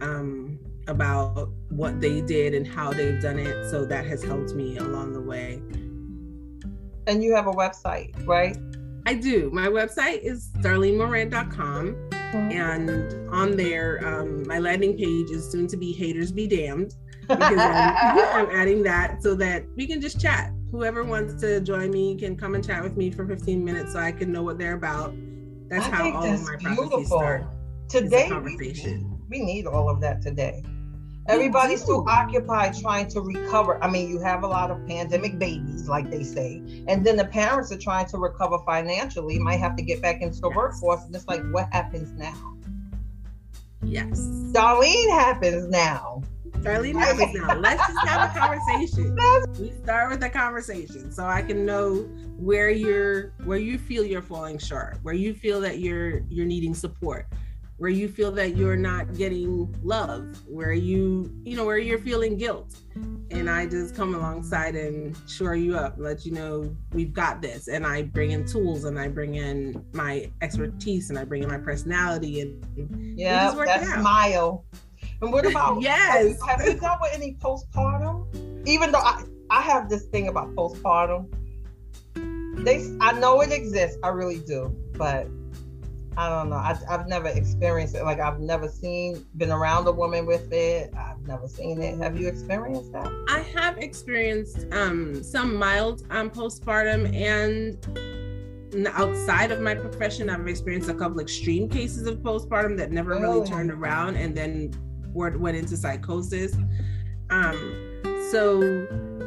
um, 0.00 0.58
about 0.88 1.50
what 1.70 2.00
they 2.00 2.20
did 2.20 2.54
and 2.54 2.66
how 2.66 2.92
they've 2.92 3.20
done 3.20 3.38
it. 3.38 3.70
So 3.70 3.84
that 3.86 4.06
has 4.06 4.22
helped 4.22 4.54
me 4.54 4.78
along 4.78 5.12
the 5.12 5.20
way. 5.20 5.62
And 7.06 7.22
you 7.22 7.34
have 7.34 7.46
a 7.46 7.52
website, 7.52 8.14
right? 8.26 8.56
I 9.06 9.14
do. 9.14 9.50
My 9.52 9.68
website 9.68 10.20
is 10.22 10.50
darlenemorant.com. 10.58 12.10
And 12.34 13.30
on 13.30 13.56
there, 13.56 14.04
um, 14.06 14.46
my 14.46 14.58
landing 14.58 14.96
page 14.96 15.30
is 15.30 15.48
soon 15.50 15.66
to 15.68 15.76
be 15.76 15.92
Haters 15.92 16.32
Be 16.32 16.46
Damned 16.46 16.94
because 17.28 17.58
I'm, 17.58 18.18
I'm 18.48 18.50
adding 18.50 18.82
that 18.82 19.22
so 19.22 19.34
that 19.36 19.64
we 19.76 19.86
can 19.86 20.00
just 20.00 20.20
chat. 20.20 20.52
Whoever 20.70 21.04
wants 21.04 21.40
to 21.42 21.60
join 21.60 21.90
me 21.90 22.16
can 22.16 22.36
come 22.36 22.54
and 22.54 22.64
chat 22.64 22.82
with 22.82 22.96
me 22.96 23.10
for 23.10 23.26
15 23.26 23.64
minutes 23.64 23.92
so 23.92 24.00
I 24.00 24.12
can 24.12 24.32
know 24.32 24.42
what 24.42 24.58
they're 24.58 24.74
about. 24.74 25.14
That's 25.68 25.86
I 25.86 25.90
how 25.90 26.12
all 26.12 26.22
that's 26.22 26.42
of 26.42 26.46
my 26.46 26.74
prophecies 26.74 27.06
start. 27.06 27.44
Today, 27.88 28.28
a 28.30 28.40
we, 28.40 28.72
we 29.28 29.40
need 29.44 29.66
all 29.66 29.88
of 29.88 30.00
that 30.00 30.20
today. 30.20 30.64
Everybody's 31.28 31.84
too 31.84 32.04
occupied 32.06 32.76
trying 32.78 33.08
to 33.08 33.20
recover. 33.20 33.82
I 33.82 33.90
mean, 33.90 34.08
you 34.08 34.20
have 34.20 34.44
a 34.44 34.46
lot 34.46 34.70
of 34.70 34.86
pandemic 34.86 35.38
babies, 35.38 35.88
like 35.88 36.08
they 36.10 36.22
say, 36.22 36.62
and 36.86 37.04
then 37.04 37.16
the 37.16 37.24
parents 37.24 37.72
are 37.72 37.78
trying 37.78 38.06
to 38.06 38.18
recover 38.18 38.58
financially, 38.64 39.38
might 39.38 39.58
have 39.58 39.76
to 39.76 39.82
get 39.82 40.00
back 40.00 40.20
into 40.20 40.40
the 40.40 40.48
Yes. 40.48 40.56
workforce. 40.56 41.04
And 41.04 41.14
it's 41.14 41.26
like, 41.26 41.42
what 41.50 41.68
happens 41.72 42.12
now? 42.12 42.56
Yes. 43.82 44.20
Darlene 44.52 45.10
happens 45.10 45.68
now. 45.68 46.22
Darlene 46.66 46.98
happens 46.98 47.32
now. 47.32 47.56
Let's 47.58 47.86
just 47.86 48.08
have 48.08 48.34
a 48.34 48.38
conversation. 48.38 49.16
We 49.60 49.72
start 49.84 50.10
with 50.10 50.22
a 50.22 50.28
conversation 50.28 51.12
so 51.12 51.24
I 51.24 51.40
can 51.40 51.64
know 51.64 52.02
where 52.38 52.70
you're 52.70 53.32
where 53.44 53.58
you 53.58 53.78
feel 53.78 54.04
you're 54.04 54.20
falling 54.20 54.58
short, 54.58 54.98
where 55.02 55.14
you 55.14 55.32
feel 55.32 55.60
that 55.60 55.78
you're 55.78 56.22
you're 56.28 56.44
needing 56.44 56.74
support, 56.74 57.26
where 57.78 57.90
you 57.90 58.08
feel 58.08 58.32
that 58.32 58.56
you're 58.56 58.76
not 58.76 59.14
getting 59.16 59.74
love, 59.82 60.42
where 60.48 60.72
you 60.72 61.32
you 61.44 61.56
know 61.56 61.64
where 61.64 61.78
you're 61.78 62.00
feeling 62.00 62.36
guilt. 62.36 62.76
And 63.30 63.48
I 63.48 63.66
just 63.66 63.94
come 63.94 64.14
alongside 64.14 64.74
and 64.74 65.16
shore 65.28 65.54
you 65.54 65.76
up, 65.76 65.94
let 65.98 66.26
you 66.26 66.32
know 66.32 66.76
we've 66.92 67.12
got 67.12 67.40
this. 67.40 67.68
And 67.68 67.86
I 67.86 68.02
bring 68.02 68.32
in 68.32 68.44
tools 68.44 68.84
and 68.84 68.98
I 68.98 69.08
bring 69.08 69.36
in 69.36 69.84
my 69.92 70.30
expertise 70.42 71.10
and 71.10 71.18
I 71.18 71.24
bring 71.24 71.42
in 71.42 71.48
my 71.48 71.58
personality 71.58 72.40
and 72.40 73.18
Yeah, 73.18 73.46
just 73.46 73.56
work 73.56 73.66
that 73.66 74.00
smile. 74.00 74.64
And 75.22 75.32
what 75.32 75.46
about 75.46 75.80
yes. 75.80 76.38
Have 76.46 76.64
you 76.66 76.74
dealt 76.74 77.00
with 77.00 77.12
any 77.14 77.34
postpartum? 77.34 78.26
Even 78.66 78.92
though 78.92 79.00
I, 79.00 79.22
I 79.50 79.60
have 79.62 79.88
this 79.88 80.04
thing 80.06 80.28
about 80.28 80.54
postpartum, 80.54 81.32
they 82.64 82.96
I 83.00 83.12
know 83.18 83.40
it 83.40 83.52
exists. 83.52 83.98
I 84.02 84.08
really 84.08 84.40
do, 84.40 84.74
but 84.94 85.28
I 86.18 86.30
don't 86.30 86.48
know. 86.48 86.56
I, 86.56 86.74
have 86.88 87.06
never 87.08 87.28
experienced 87.28 87.94
it. 87.94 88.02
Like 88.02 88.20
I've 88.20 88.40
never 88.40 88.68
seen, 88.68 89.26
been 89.36 89.50
around 89.50 89.86
a 89.86 89.92
woman 89.92 90.24
with 90.24 90.50
it. 90.50 90.92
I've 90.96 91.20
never 91.26 91.46
seen 91.46 91.82
it. 91.82 91.98
Have 91.98 92.18
you 92.18 92.28
experienced 92.28 92.92
that? 92.92 93.12
I 93.28 93.40
have 93.54 93.76
experienced 93.78 94.66
um, 94.72 95.22
some 95.22 95.56
mild 95.56 96.04
um, 96.10 96.30
postpartum, 96.30 97.14
and 97.14 97.76
outside 98.94 99.52
of 99.52 99.60
my 99.60 99.74
profession, 99.74 100.30
I've 100.30 100.46
experienced 100.48 100.88
a 100.88 100.94
couple 100.94 101.20
extreme 101.20 101.68
cases 101.68 102.06
of 102.06 102.18
postpartum 102.18 102.78
that 102.78 102.90
never 102.90 103.10
really, 103.10 103.22
really 103.22 103.46
turned 103.46 103.70
around, 103.70 104.16
and 104.16 104.34
then 104.34 104.72
went 105.16 105.56
into 105.56 105.76
psychosis. 105.76 106.56
Um, 107.30 108.00
so 108.30 108.86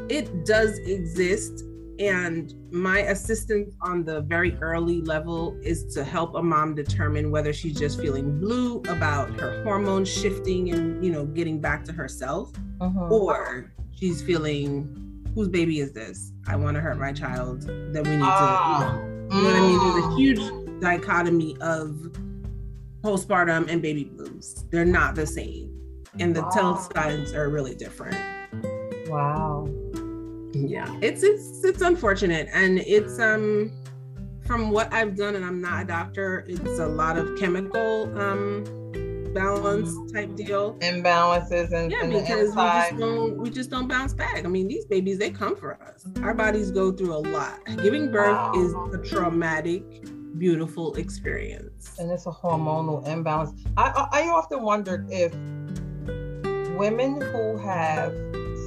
it 0.10 0.46
does 0.46 0.78
exist 0.80 1.64
and 2.00 2.54
my 2.72 3.00
assistance 3.00 3.76
on 3.82 4.06
the 4.06 4.22
very 4.22 4.58
early 4.62 5.02
level 5.02 5.58
is 5.62 5.84
to 5.94 6.04
help 6.04 6.34
a 6.36 6.42
mom 6.42 6.74
determine 6.74 7.30
whether 7.30 7.52
she's 7.52 7.78
just 7.78 8.00
feeling 8.00 8.40
blue 8.40 8.80
about 8.88 9.38
her 9.38 9.62
hormones 9.64 10.08
shifting 10.08 10.72
and, 10.72 11.04
you 11.04 11.12
know, 11.12 11.26
getting 11.26 11.60
back 11.60 11.84
to 11.86 11.92
herself, 11.92 12.54
uh-huh. 12.80 13.10
or 13.10 13.74
she's 13.92 14.22
feeling, 14.22 15.26
whose 15.36 15.50
baby 15.50 15.82
is 15.82 15.92
this? 15.92 16.32
I 16.48 16.56
want 16.56 16.76
to 16.76 16.82
hurt 16.82 16.98
my 16.98 17.12
child. 17.12 17.64
Then 17.64 18.04
we 18.04 18.12
need 18.12 18.20
to, 18.20 18.70
you 18.72 18.80
know, 18.80 19.28
you 19.32 19.42
know 19.42 19.48
what 19.48 19.56
I 19.56 19.60
mean? 19.60 19.80
There's 19.80 19.96
a 19.96 20.08
mm. 20.08 20.18
huge 20.18 20.82
dichotomy 20.82 21.58
of 21.60 21.90
postpartum 23.02 23.68
and 23.68 23.82
baby 23.82 24.06
blues. 24.06 24.64
They're 24.72 24.86
not 24.86 25.16
the 25.16 25.28
same. 25.28 25.69
And 26.20 26.36
the 26.36 26.42
wow. 26.42 26.50
tell 26.50 26.78
signs 26.78 27.34
are 27.34 27.50
really 27.50 27.76
different. 27.76 28.18
Wow. 29.10 29.68
Yeah 30.54 30.98
it's 31.02 31.24
it's 31.24 31.64
it's 31.64 31.82
unfortunate 31.82 32.50
and 32.54 32.80
it's 32.80 33.20
um 33.20 33.72
from 34.46 34.72
what 34.72 34.92
i've 34.92 35.16
done 35.16 35.36
and 35.36 35.46
i'm 35.46 35.62
not 35.62 35.84
a 35.84 35.86
doctor 35.86 36.44
it's 36.48 36.80
a 36.80 36.86
lot 36.88 37.18
of 37.18 37.38
chemical 37.38 38.20
um 38.20 38.64
balance 39.34 40.12
type 40.12 40.36
deal. 40.36 40.76
Imbalances 40.80 41.72
and 41.72 41.92
yeah 41.92 42.06
because 42.06 42.56
we 42.56 42.64
just 42.64 42.98
don't 42.98 43.38
we 43.38 43.50
just 43.50 43.70
don't 43.70 43.88
bounce 43.88 44.14
back. 44.14 44.46
I 44.46 44.48
mean 44.48 44.68
these 44.68 44.86
babies 44.86 45.18
they 45.18 45.30
come 45.30 45.56
for 45.56 45.82
us. 45.82 46.06
Our 46.24 46.34
bodies 46.34 46.72
go 46.72 46.92
through 46.92 47.14
a 47.14 47.20
lot. 47.20 47.60
Giving 47.82 48.12
birth 48.12 48.36
wow. 48.36 48.54
is 48.56 48.74
a 48.94 48.98
traumatic 49.04 49.84
beautiful 50.38 50.96
experience. 50.96 51.96
And 52.00 52.12
it's 52.12 52.26
a 52.26 52.32
hormonal 52.32 53.08
imbalance. 53.08 53.52
I 53.78 54.08
i, 54.12 54.22
I 54.22 54.30
often 54.30 54.62
wondered 54.62 55.08
if 55.12 55.34
women 56.80 57.20
who 57.20 57.58
have 57.58 58.14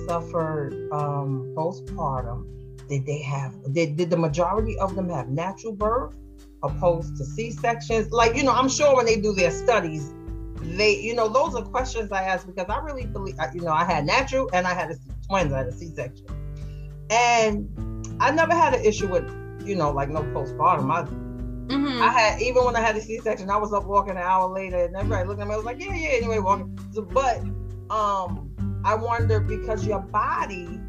suffered 0.06 0.88
um, 0.92 1.52
postpartum, 1.56 2.46
did 2.88 3.06
they 3.06 3.22
have 3.22 3.54
did, 3.72 3.96
did 3.96 4.10
the 4.10 4.16
majority 4.16 4.78
of 4.78 4.94
them 4.94 5.08
have 5.08 5.28
natural 5.28 5.72
birth 5.72 6.14
opposed 6.62 7.16
to 7.16 7.24
C-sections? 7.24 8.12
Like, 8.12 8.36
you 8.36 8.44
know, 8.44 8.52
I'm 8.52 8.68
sure 8.68 8.94
when 8.94 9.06
they 9.06 9.16
do 9.16 9.32
their 9.32 9.50
studies, 9.50 10.12
they, 10.60 11.00
you 11.00 11.14
know, 11.14 11.26
those 11.26 11.54
are 11.54 11.62
questions 11.62 12.12
I 12.12 12.22
ask 12.22 12.46
because 12.46 12.66
I 12.68 12.78
really 12.84 13.06
believe, 13.06 13.36
you 13.54 13.62
know, 13.62 13.72
I 13.72 13.84
had 13.84 14.04
natural 14.04 14.50
and 14.52 14.66
I 14.66 14.74
had 14.74 14.90
a 14.90 14.96
twins, 15.26 15.52
I 15.52 15.58
had 15.58 15.66
a 15.68 15.72
C-section. 15.72 16.26
And 17.10 18.16
I 18.20 18.30
never 18.30 18.54
had 18.54 18.74
an 18.74 18.84
issue 18.84 19.08
with, 19.08 19.24
you 19.66 19.74
know, 19.74 19.90
like 19.90 20.10
no 20.10 20.20
postpartum. 20.22 20.92
I 20.92 21.08
Mm-hmm. 21.62 22.02
I 22.02 22.08
had 22.08 22.42
even 22.42 22.64
when 22.64 22.76
I 22.76 22.80
had 22.80 22.96
the 22.96 23.00
C-section, 23.00 23.48
I 23.48 23.56
was 23.56 23.72
up 23.72 23.86
walking 23.86 24.10
an 24.10 24.18
hour 24.18 24.52
later, 24.52 24.84
and 24.84 24.96
everybody 24.96 25.26
looked 25.26 25.40
at 25.40 25.46
me. 25.46 25.54
I 25.54 25.56
was 25.56 25.64
like, 25.64 25.80
"Yeah, 25.80 25.94
yeah." 25.94 26.08
Anyway, 26.08 26.38
walking. 26.38 26.76
So, 26.92 27.02
but 27.02 27.40
um, 27.92 28.82
I 28.84 28.94
wonder 28.94 29.38
because 29.38 29.86
your 29.86 30.00
body, 30.00 30.80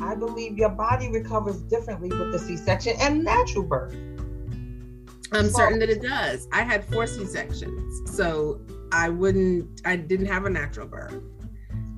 I 0.00 0.14
believe 0.14 0.56
your 0.56 0.70
body 0.70 1.08
recovers 1.08 1.60
differently 1.62 2.08
with 2.08 2.32
the 2.32 2.38
C-section 2.38 2.94
and 3.00 3.24
natural 3.24 3.64
birth. 3.64 3.94
I'm 5.32 5.48
so, 5.48 5.58
certain 5.58 5.78
that 5.80 5.90
it 5.90 6.02
does. 6.02 6.46
I 6.52 6.62
had 6.62 6.84
four 6.84 7.06
C-sections, 7.06 8.16
so 8.16 8.60
I 8.92 9.08
wouldn't. 9.08 9.80
I 9.84 9.96
didn't 9.96 10.26
have 10.26 10.44
a 10.44 10.50
natural 10.50 10.86
birth 10.86 11.20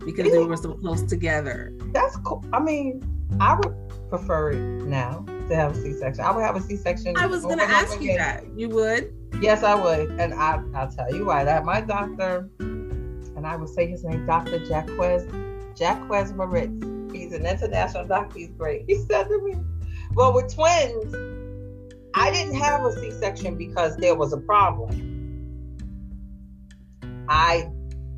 because 0.04 0.30
they 0.30 0.38
were 0.38 0.56
so 0.56 0.74
close 0.74 1.02
together. 1.02 1.72
That's 1.92 2.16
cool. 2.18 2.44
I 2.52 2.60
mean, 2.60 3.02
I 3.40 3.56
would 3.56 3.74
prefer 4.08 4.52
it 4.52 4.84
now 4.84 5.24
to 5.48 5.56
have 5.56 5.76
a 5.76 5.82
C-section. 5.82 6.24
I 6.24 6.30
would 6.30 6.44
have 6.44 6.56
a 6.56 6.60
C-section. 6.60 7.16
I 7.16 7.26
was 7.26 7.42
going 7.42 7.58
to 7.58 7.64
ask 7.64 8.00
you 8.00 8.16
that. 8.16 8.44
You 8.56 8.68
would? 8.70 9.12
Yes, 9.40 9.64
I 9.64 9.74
would, 9.74 10.10
and 10.20 10.32
I, 10.32 10.62
I'll 10.74 10.90
tell 10.90 11.12
you 11.12 11.26
why. 11.26 11.44
That 11.44 11.64
my 11.64 11.80
doctor, 11.80 12.48
and 13.36 13.46
I 13.46 13.56
would 13.56 13.68
say 13.68 13.86
his 13.86 14.04
name, 14.04 14.26
Doctor 14.26 14.64
Jacques 14.64 14.90
Jacques 15.76 16.06
Moritz. 16.36 16.84
He's 17.12 17.32
an 17.32 17.46
international 17.46 18.06
doctor. 18.06 18.38
He's 18.38 18.50
great. 18.50 18.84
He 18.86 18.98
said 19.06 19.24
to 19.24 19.42
me, 19.42 19.56
Well, 20.14 20.32
with 20.34 20.54
twins, 20.54 21.14
I 22.14 22.30
didn't 22.30 22.54
have 22.56 22.84
a 22.84 22.92
C 22.92 23.10
section 23.10 23.56
because 23.56 23.96
there 23.96 24.14
was 24.14 24.32
a 24.32 24.38
problem. 24.38 25.10
I 27.28 27.70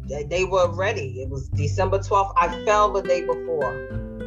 they 0.09 0.45
were 0.45 0.71
ready. 0.73 1.21
It 1.21 1.29
was 1.29 1.49
December 1.49 1.99
12th. 1.99 2.33
I 2.37 2.65
fell 2.65 2.93
the 2.93 3.03
day 3.03 3.23
before 3.23 3.75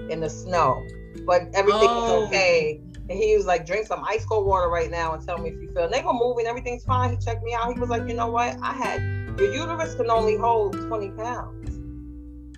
in 0.10 0.20
the 0.20 0.30
snow, 0.30 0.86
but 1.26 1.44
everything 1.54 1.88
oh. 1.90 2.22
was 2.22 2.28
okay. 2.28 2.82
And 3.10 3.18
he 3.18 3.36
was 3.36 3.46
like, 3.46 3.66
drink 3.66 3.88
some 3.88 4.04
ice 4.04 4.26
cold 4.26 4.46
water 4.46 4.70
right 4.70 4.92
now 4.92 5.14
and 5.14 5.26
tell 5.26 5.38
me 5.38 5.50
if 5.50 5.62
you 5.62 5.72
feel. 5.74 5.86
And 5.86 5.94
they 5.94 6.02
were 6.02 6.14
moving, 6.14 6.46
everything's 6.46 6.84
fine. 6.84 7.12
He 7.12 7.18
checked 7.18 7.44
me 7.44 7.54
out. 7.54 7.74
He 7.74 7.80
was 7.80 7.90
like, 7.90 8.08
you 8.08 8.14
know 8.14 8.30
what? 8.30 8.58
I 8.62 8.74
had 8.74 9.19
your 9.38 9.54
uterus 9.54 9.96
can 9.96 10.10
only 10.10 10.38
hold 10.38 10.74
20 10.74 11.10
pounds. 11.12 11.80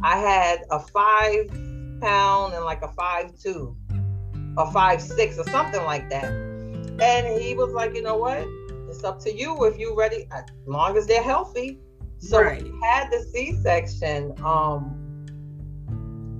I 0.03 0.17
had 0.17 0.63
a 0.71 0.79
five 0.79 1.47
pound 2.01 2.53
and 2.53 2.65
like 2.65 2.81
a 2.81 2.87
five 2.89 3.37
two, 3.39 3.75
a 4.57 4.71
five 4.71 5.01
six 5.01 5.37
or 5.37 5.43
something 5.49 5.83
like 5.83 6.09
that. 6.09 6.25
And 7.01 7.41
he 7.41 7.55
was 7.55 7.73
like, 7.73 7.95
you 7.95 8.01
know 8.01 8.17
what? 8.17 8.47
It's 8.89 9.03
up 9.03 9.19
to 9.21 9.33
you 9.33 9.65
if 9.65 9.77
you're 9.77 9.95
ready, 9.95 10.27
as 10.31 10.43
long 10.65 10.97
as 10.97 11.07
they're 11.07 11.23
healthy. 11.23 11.79
So 12.17 12.41
right. 12.41 12.61
he 12.61 12.71
had 12.83 13.09
the 13.09 13.19
C-section. 13.31 14.33
Um, 14.43 15.25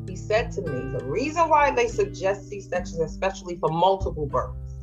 he 0.08 0.16
said 0.16 0.52
to 0.54 0.62
me, 0.62 0.98
the 0.98 1.06
reason 1.06 1.48
why 1.50 1.72
they 1.72 1.88
suggest 1.88 2.50
C-sections, 2.50 3.00
especially 3.00 3.58
for 3.58 3.70
multiple 3.70 4.26
births, 4.26 4.76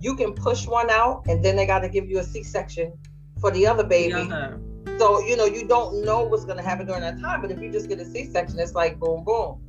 you 0.00 0.14
can 0.14 0.32
push 0.32 0.66
one 0.66 0.90
out 0.90 1.24
and 1.26 1.44
then 1.44 1.56
they 1.56 1.66
got 1.66 1.80
to 1.80 1.88
give 1.88 2.08
you 2.08 2.18
a 2.18 2.24
C-section 2.24 2.92
for 3.40 3.50
the 3.50 3.66
other 3.66 3.84
baby. 3.84 4.12
The 4.12 4.34
other. 4.34 4.60
So, 4.98 5.20
you 5.20 5.36
know, 5.36 5.44
you 5.44 5.66
don't 5.66 6.04
know 6.04 6.24
what's 6.24 6.44
going 6.44 6.56
to 6.56 6.62
happen 6.62 6.86
during 6.86 7.02
that 7.02 7.20
time. 7.20 7.40
But 7.40 7.52
if 7.52 7.60
you 7.60 7.70
just 7.70 7.88
get 7.88 8.00
a 8.00 8.04
C 8.04 8.24
section, 8.24 8.58
it's 8.58 8.74
like 8.74 8.98
boom, 8.98 9.22
boom. 9.22 9.60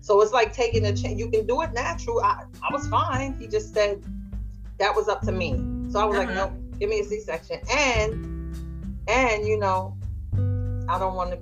So 0.00 0.20
it's 0.20 0.32
like 0.32 0.52
taking 0.52 0.86
a 0.86 0.94
chance. 0.94 1.18
You 1.18 1.28
can 1.28 1.44
do 1.44 1.60
it 1.62 1.72
natural. 1.72 2.20
I, 2.20 2.44
I 2.62 2.72
was 2.72 2.86
fine. 2.86 3.36
He 3.38 3.48
just 3.48 3.74
said 3.74 4.04
that 4.78 4.94
was 4.94 5.08
up 5.08 5.22
to 5.22 5.32
me. 5.32 5.54
So 5.90 5.98
I 5.98 6.04
was 6.04 6.16
uh-huh. 6.16 6.26
like, 6.26 6.28
no, 6.34 6.56
give 6.78 6.88
me 6.88 7.00
a 7.00 7.04
C 7.04 7.18
section. 7.20 7.58
And, 7.68 8.54
and, 9.08 9.46
you 9.46 9.58
know, 9.58 9.96
I 10.88 11.00
don't 11.00 11.16
want 11.16 11.32
to, 11.32 11.38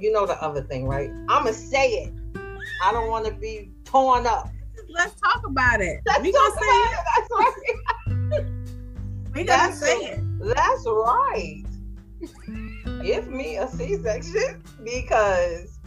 you 0.00 0.12
know, 0.12 0.26
the 0.26 0.42
other 0.42 0.62
thing, 0.62 0.86
right? 0.86 1.10
I'm 1.28 1.44
going 1.44 1.54
to 1.54 1.60
say 1.60 1.90
it. 1.90 2.12
I 2.82 2.90
don't 2.90 3.08
want 3.08 3.26
to 3.26 3.32
be 3.32 3.70
torn 3.84 4.26
up. 4.26 4.50
Let's 4.88 5.14
talk 5.20 5.46
about 5.46 5.80
it. 5.80 6.00
Let's 6.06 6.22
we 6.22 6.32
gonna 6.32 6.54
say 6.60 6.66
it. 6.66 6.98
That's 7.14 7.30
right. 7.30 8.44
we 9.34 9.44
gotta 9.44 9.72
say 9.74 9.96
it. 9.96 10.20
That's 10.40 10.84
right 10.86 11.64
give 13.02 13.28
me 13.28 13.56
a 13.56 13.68
C-section 13.68 14.62
because 14.84 15.78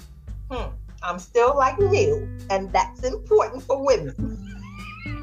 hmm, 0.50 0.70
I'm 1.04 1.20
still 1.20 1.56
like 1.56 1.80
new, 1.80 2.28
and 2.50 2.72
that's 2.72 3.04
important 3.04 3.64
for 3.64 3.84
women. 3.84 4.48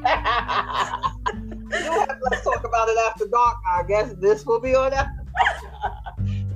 have, 1.89 2.19
let's 2.21 2.43
talk 2.43 2.63
about 2.63 2.89
it 2.89 2.97
after 3.07 3.25
dark. 3.27 3.57
I 3.67 3.83
guess 3.87 4.13
this 4.19 4.45
will 4.45 4.59
be 4.59 4.75
on 4.75 4.91
that. 4.91 5.07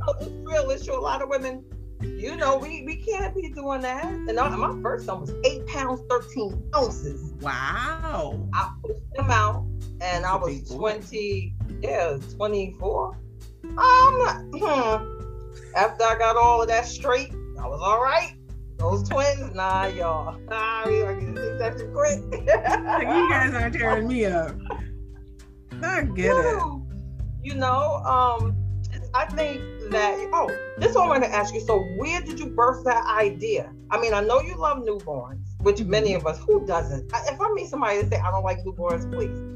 it's 0.20 0.30
real. 0.44 0.70
It's 0.70 0.86
true. 0.86 0.98
A 0.98 1.02
lot 1.02 1.22
of 1.22 1.30
women, 1.30 1.64
you 2.02 2.36
know, 2.36 2.58
we, 2.58 2.84
we 2.84 2.98
can't 2.98 3.36
be 3.36 3.50
doing 3.50 3.82
that. 3.82 4.06
And 4.06 4.36
my 4.36 4.80
first 4.82 5.06
son 5.06 5.22
was 5.22 5.34
eight 5.44 5.66
pounds, 5.68 6.02
13 6.10 6.72
ounces. 6.76 7.34
Wow. 7.42 8.48
I 8.54 8.74
pushed 8.82 9.00
him 9.16 9.32
out 9.32 9.66
and 10.02 10.26
I 10.26 10.36
was 10.36 10.70
20, 10.70 11.54
yeah, 11.82 12.18
24. 12.36 13.18
Um, 13.64 14.52
hmm, 14.54 15.13
after 15.76 16.04
I 16.04 16.18
got 16.18 16.36
all 16.36 16.62
of 16.62 16.68
that 16.68 16.86
straight, 16.86 17.32
I 17.60 17.68
was 17.68 17.82
all 17.82 18.02
right. 18.02 18.36
Those 18.78 19.08
twins, 19.08 19.54
nah, 19.54 19.86
y'all. 19.86 20.38
Nah, 20.50 20.84
we 20.88 21.02
are 21.02 21.14
getting 21.14 21.38
C-section 21.38 21.94
quick. 21.94 22.20
you 22.32 23.30
guys 23.30 23.54
are 23.54 23.70
tearing 23.70 24.08
me 24.08 24.26
up. 24.26 24.56
I 25.82 26.04
get 26.04 26.36
it. 26.36 26.62
You 27.44 27.56
know, 27.56 28.02
um, 28.06 28.56
I 29.14 29.26
think 29.26 29.62
that 29.92 30.30
oh, 30.34 30.48
this 30.78 30.92
is 30.92 30.96
what 30.96 31.06
I 31.06 31.08
want 31.10 31.24
to 31.24 31.30
ask 31.30 31.54
you. 31.54 31.62
So, 31.62 31.80
where 31.98 32.22
did 32.22 32.40
you 32.40 32.48
birth 32.48 32.84
that 32.86 33.06
idea? 33.06 33.72
I 33.92 34.00
mean, 34.00 34.14
I 34.14 34.22
know 34.22 34.42
you 34.42 34.56
love 34.56 34.80
newborns, 34.80 35.46
which 35.62 35.82
many 35.84 36.14
of 36.14 36.26
us 36.26 36.40
who 36.40 36.66
doesn't. 36.66 37.12
If 37.14 37.40
I 37.40 37.54
meet 37.54 37.70
somebody 37.70 38.02
that 38.02 38.10
say 38.10 38.20
I 38.20 38.32
don't 38.32 38.44
like 38.44 38.60
newborns, 38.66 39.12
please 39.12 39.53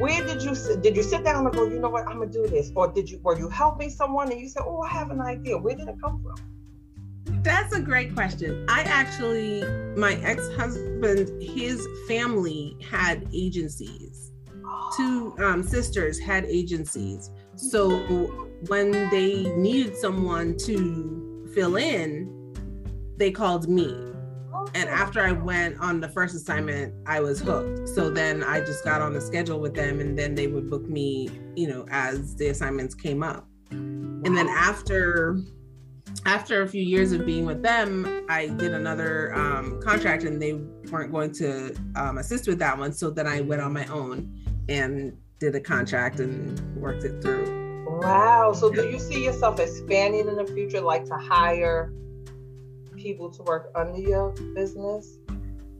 where 0.00 0.26
did 0.26 0.42
you 0.42 0.54
sit? 0.54 0.82
Did 0.82 0.96
you 0.96 1.02
sit 1.02 1.24
down 1.24 1.46
and 1.46 1.54
go, 1.54 1.68
you 1.68 1.78
know 1.78 1.90
what, 1.90 2.08
I'm 2.08 2.18
gonna 2.18 2.30
do 2.30 2.46
this, 2.46 2.72
or 2.74 2.90
did 2.90 3.08
you 3.08 3.20
were 3.22 3.38
you 3.38 3.48
helping 3.48 3.90
someone 3.90 4.30
and 4.30 4.40
you 4.40 4.48
said, 4.48 4.62
oh, 4.66 4.82
I 4.82 4.88
have 4.88 5.10
an 5.10 5.20
idea. 5.20 5.56
Where 5.58 5.76
did 5.76 5.88
it 5.88 5.96
come 6.02 6.22
from? 6.22 7.42
That's 7.42 7.74
a 7.74 7.80
great 7.80 8.14
question. 8.14 8.66
I 8.68 8.82
actually, 8.82 9.62
my 9.96 10.14
ex 10.22 10.48
husband, 10.56 11.42
his 11.42 11.86
family 12.08 12.76
had 12.90 13.28
agencies 13.32 14.30
two 14.96 15.34
um, 15.38 15.62
sisters 15.62 16.18
had 16.18 16.44
agencies. 16.44 17.30
So 17.56 17.90
when 18.68 18.90
they 19.10 19.44
needed 19.56 19.96
someone 19.96 20.56
to 20.58 21.48
fill 21.54 21.76
in, 21.76 22.54
they 23.16 23.30
called 23.30 23.68
me. 23.68 24.09
And 24.74 24.88
after 24.88 25.20
I 25.20 25.32
went 25.32 25.78
on 25.80 26.00
the 26.00 26.08
first 26.08 26.34
assignment, 26.34 26.94
I 27.06 27.20
was 27.20 27.40
hooked. 27.40 27.88
So 27.88 28.10
then 28.10 28.42
I 28.42 28.60
just 28.60 28.84
got 28.84 29.02
on 29.02 29.12
the 29.12 29.20
schedule 29.20 29.60
with 29.60 29.74
them, 29.74 30.00
and 30.00 30.18
then 30.18 30.34
they 30.34 30.46
would 30.46 30.70
book 30.70 30.88
me, 30.88 31.30
you 31.56 31.68
know, 31.68 31.86
as 31.90 32.36
the 32.36 32.48
assignments 32.48 32.94
came 32.94 33.22
up. 33.22 33.46
And 33.70 34.36
then 34.36 34.48
after 34.48 35.40
after 36.26 36.62
a 36.62 36.68
few 36.68 36.82
years 36.82 37.12
of 37.12 37.24
being 37.24 37.46
with 37.46 37.62
them, 37.62 38.26
I 38.28 38.48
did 38.48 38.74
another 38.74 39.34
um, 39.34 39.80
contract, 39.80 40.24
and 40.24 40.40
they 40.40 40.54
weren't 40.90 41.12
going 41.12 41.32
to 41.34 41.74
um, 41.96 42.18
assist 42.18 42.46
with 42.46 42.58
that 42.58 42.76
one. 42.76 42.92
So 42.92 43.10
then 43.10 43.26
I 43.26 43.40
went 43.40 43.62
on 43.62 43.72
my 43.72 43.86
own 43.86 44.36
and 44.68 45.16
did 45.38 45.54
a 45.54 45.60
contract 45.60 46.20
and 46.20 46.60
worked 46.76 47.04
it 47.04 47.22
through. 47.22 47.60
Wow. 48.02 48.52
So 48.52 48.70
do 48.70 48.88
you 48.88 48.98
see 48.98 49.24
yourself 49.24 49.58
expanding 49.58 50.28
in 50.28 50.36
the 50.36 50.46
future, 50.46 50.80
like 50.80 51.04
to 51.06 51.16
hire 51.16 51.92
people 53.00 53.30
to 53.30 53.42
work 53.42 53.72
under 53.74 53.98
your 53.98 54.32
business? 54.54 55.18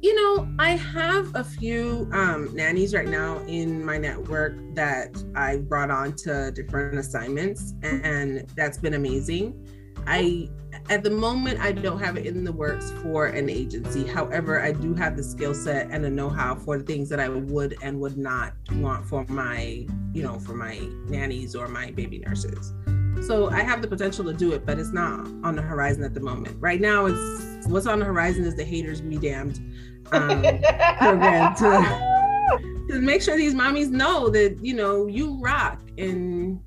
You 0.03 0.15
know, 0.15 0.49
I 0.59 0.71
have 0.77 1.35
a 1.35 1.45
few 1.45 2.09
um, 2.13 2.55
nannies 2.55 2.95
right 2.95 3.07
now 3.09 3.39
in 3.41 3.85
my 3.85 3.99
network 3.99 4.57
that 4.75 5.23
I 5.35 5.59
brought 5.59 5.91
on 5.91 6.15
to 6.25 6.51
different 6.53 6.99
assignments, 6.99 7.75
and 7.83 8.51
that's 8.57 8.79
been 8.79 8.95
amazing. 8.95 9.69
I, 10.07 10.49
at 10.89 11.03
the 11.05 11.11
moment, 11.11 11.61
I 11.61 11.73
don't 11.73 12.01
have 12.01 12.17
it 12.17 12.25
in 12.25 12.45
the 12.45 12.53
works 12.53 12.91
for 13.03 13.27
an 13.27 13.51
agency. 13.51 14.07
However, 14.07 14.63
I 14.63 14.73
do 14.73 14.95
have 14.95 15.19
the 15.19 15.23
skill 15.23 15.55
set 15.55 15.91
and 15.91 16.03
the 16.03 16.09
know-how 16.09 16.55
for 16.55 16.79
the 16.79 16.85
things 16.85 17.11
that 17.11 17.21
I 17.21 17.29
would 17.29 17.77
and 17.83 18.01
would 18.01 18.17
not 18.17 18.55
want 18.77 19.05
for 19.05 19.27
my, 19.29 19.87
you 20.15 20.23
know, 20.23 20.39
for 20.39 20.55
my 20.55 20.79
nannies 21.09 21.55
or 21.55 21.69
my 21.69 21.91
baby 21.91 22.21
nurses. 22.21 22.73
So 23.27 23.51
I 23.51 23.63
have 23.63 23.83
the 23.83 23.89
potential 23.89 24.25
to 24.25 24.33
do 24.33 24.53
it, 24.53 24.65
but 24.67 24.79
it's 24.79 24.93
not 24.93 25.21
on 25.45 25.55
the 25.57 25.63
horizon 25.63 26.03
at 26.05 26.15
the 26.15 26.21
moment. 26.21 26.57
Right 26.61 26.81
now, 26.81 27.07
it's 27.07 27.67
what's 27.69 27.87
on 27.87 27.99
the 28.01 28.05
horizon 28.05 28.45
is 28.45 28.57
the 28.57 28.65
haters 28.65 29.01
be 29.01 29.19
damned 29.19 29.61
um, 30.13 30.43
program 30.99 31.55
to, 31.57 32.87
to 32.95 33.01
make 33.01 33.23
sure 33.23 33.37
these 33.37 33.55
mommies 33.55 33.91
know 33.91 34.29
that 34.31 34.59
you 34.65 34.75
know 34.75 35.07
you 35.07 35.39
rock. 35.41 35.81
And 35.99 36.61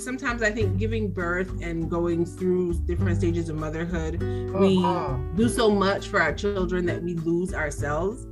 sometimes 0.00 0.42
I 0.42 0.50
think 0.50 0.78
giving 0.78 1.12
birth 1.12 1.52
and 1.62 1.88
going 1.90 2.24
through 2.26 2.74
different 2.86 3.18
stages 3.18 3.48
of 3.48 3.56
motherhood, 3.56 4.20
we 4.54 4.78
Uh-huh. 4.78 5.16
do 5.36 5.48
so 5.48 5.70
much 5.70 6.08
for 6.08 6.20
our 6.20 6.32
children 6.32 6.86
that 6.86 7.02
we 7.02 7.14
lose 7.14 7.52
ourselves. 7.54 8.24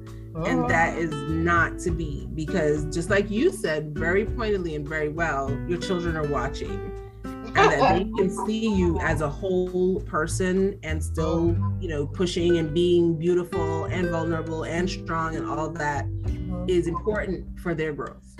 And 0.46 0.60
Uh-huh. 0.60 0.68
that 0.68 0.96
is 0.96 1.10
not 1.28 1.78
to 1.80 1.90
be 1.90 2.26
because, 2.34 2.84
just 2.94 3.10
like 3.10 3.30
you 3.30 3.52
said 3.52 3.94
very 3.94 4.24
pointedly 4.24 4.74
and 4.76 4.88
very 4.88 5.08
well, 5.10 5.50
your 5.68 5.78
children 5.78 6.16
are 6.16 6.26
watching 6.28 6.80
and 7.56 7.72
that 7.72 7.98
they 7.98 8.04
can 8.16 8.46
see 8.46 8.74
you 8.74 8.98
as 9.00 9.20
a 9.20 9.28
whole 9.28 10.00
person 10.00 10.78
and 10.82 11.02
still, 11.02 11.56
you 11.80 11.88
know, 11.88 12.06
pushing 12.06 12.58
and 12.58 12.72
being 12.72 13.16
beautiful 13.18 13.84
and 13.84 14.08
vulnerable 14.08 14.64
and 14.64 14.88
strong 14.88 15.36
and 15.36 15.48
all 15.48 15.70
that 15.70 16.06
mm-hmm. 16.06 16.64
is 16.68 16.86
important 16.86 17.58
for 17.60 17.74
their 17.74 17.92
growth. 17.92 18.36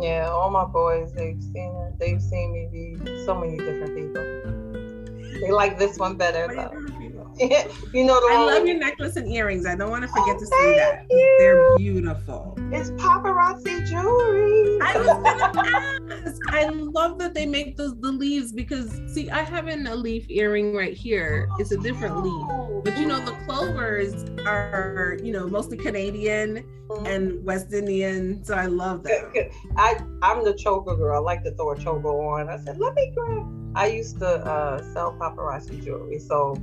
Yeah, 0.00 0.28
all 0.30 0.50
my 0.50 0.64
boys, 0.64 1.12
they've 1.12 1.42
seen 1.42 1.74
it. 1.76 1.98
They've 1.98 2.22
seen 2.22 2.52
me 2.52 2.96
be 2.96 3.24
so 3.24 3.34
many 3.34 3.58
different 3.58 3.96
people. 3.96 5.40
They 5.40 5.50
like 5.50 5.78
this 5.78 5.98
one 5.98 6.16
better 6.16 6.48
though. 6.54 6.99
you 7.94 8.04
know 8.04 8.20
the 8.20 8.28
I 8.34 8.44
love 8.44 8.66
your 8.66 8.76
necklace 8.76 9.16
and 9.16 9.26
earrings. 9.32 9.64
I 9.66 9.74
don't 9.74 9.90
want 9.90 10.02
to 10.02 10.08
forget 10.08 10.38
to 10.38 10.46
say 10.46 10.54
Oh, 10.56 10.76
that. 10.76 11.06
you. 11.08 11.36
They're 11.38 11.76
beautiful. 11.78 12.54
It's 12.70 12.90
paparazzi 12.92 13.86
jewelry. 13.86 14.78
I 14.82 14.98
was 14.98 15.06
gonna 15.06 16.26
ask. 16.26 16.40
I 16.48 16.66
love 16.66 17.18
that 17.18 17.32
they 17.32 17.46
make 17.46 17.76
those 17.78 17.98
the 18.00 18.12
leaves 18.12 18.52
because 18.52 19.00
see, 19.06 19.30
I 19.30 19.42
have 19.42 19.68
an 19.68 19.86
a 19.86 19.94
leaf 19.94 20.26
earring 20.28 20.74
right 20.74 20.92
here. 20.92 21.48
It's 21.58 21.72
a 21.72 21.78
different 21.78 22.22
leaf. 22.22 22.84
But 22.84 22.98
you 22.98 23.06
know, 23.06 23.18
the 23.24 23.32
clovers 23.46 24.24
are, 24.46 25.16
you 25.22 25.32
know, 25.32 25.46
mostly 25.48 25.78
Canadian 25.78 26.64
and 27.06 27.42
West 27.44 27.72
Indian. 27.72 28.44
So 28.44 28.54
I 28.54 28.66
love 28.66 29.02
that. 29.04 29.50
I 29.76 29.98
I'm 30.22 30.44
the 30.44 30.54
choker 30.54 30.94
girl. 30.94 31.16
I 31.16 31.20
like 31.20 31.42
to 31.44 31.52
throw 31.54 31.70
a 31.70 31.78
choker 31.78 32.08
on. 32.08 32.50
I 32.50 32.58
said, 32.58 32.78
let 32.78 32.94
me 32.94 33.12
grab. 33.14 33.46
I 33.74 33.86
used 33.86 34.18
to 34.18 34.26
uh, 34.28 34.82
sell 34.92 35.12
paparazzi 35.12 35.82
jewelry, 35.82 36.18
so 36.18 36.56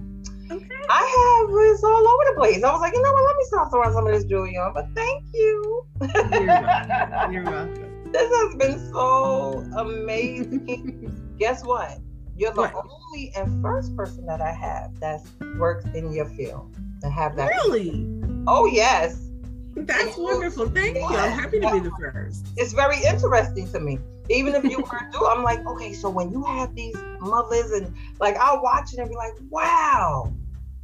Okay. 0.52 0.66
I 0.90 1.44
have 1.46 1.56
it's 1.74 1.84
all 1.84 2.08
over 2.08 2.24
the 2.30 2.34
place. 2.38 2.64
I 2.64 2.72
was 2.72 2.82
like, 2.82 2.94
you 2.94 3.02
know 3.02 3.12
what? 3.14 3.24
Let 3.26 3.36
me 3.36 3.44
start 3.46 3.70
throwing 3.72 3.94
some 3.94 4.08
of 4.08 4.14
this 4.14 4.24
jewelry 4.26 4.58
on. 4.58 4.74
But 4.74 4.88
thank 4.96 5.24
you. 5.34 5.86
You're 6.02 6.46
welcome. 6.48 7.32
You're 7.34 7.44
welcome. 7.44 8.12
this 8.12 8.32
has 8.34 8.56
been 8.56 8.92
so 8.92 9.66
amazing. 9.78 11.36
Guess 11.40 11.64
what? 11.66 12.00
You're 12.38 12.54
the 12.54 12.62
What? 12.62 12.74
only 12.76 13.32
and 13.36 13.62
first 13.62 13.96
person 13.96 14.26
that 14.28 14.42
I 14.42 14.52
have 14.52 15.00
that 15.00 15.22
works 15.58 15.86
in 15.96 16.12
your 16.14 16.26
field 16.26 16.76
to 17.02 17.10
have 17.10 17.36
that. 17.36 17.48
Really? 17.66 18.06
Oh 18.48 18.66
yes, 18.68 19.30
That's 19.76 20.16
wonderful. 20.18 20.68
Thank 20.70 20.98
you. 20.98 21.04
I'm 21.06 21.32
happy 21.32 21.60
to 21.60 21.72
be 21.72 21.80
the 21.80 21.92
first. 22.00 22.48
it's 22.56 22.74
very 22.74 22.98
interesting 23.04 23.68
to 23.72 23.80
me. 23.80 24.00
Even 24.30 24.56
if 24.56 24.64
you 24.64 24.80
were 24.80 25.10
do, 25.12 25.26
I'm 25.26 25.44
like, 25.44 25.66
okay, 25.66 25.94
so 25.94 26.10
when 26.10 26.32
you 26.32 26.44
have 26.44 26.76
these 26.76 26.96
mothers 27.20 27.72
and 27.72 27.94
like 28.20 28.36
I'll 28.38 28.62
watch 28.62 28.94
it 28.94 29.00
and 29.00 29.10
be 29.10 29.16
like, 29.16 29.34
wow, 29.50 30.34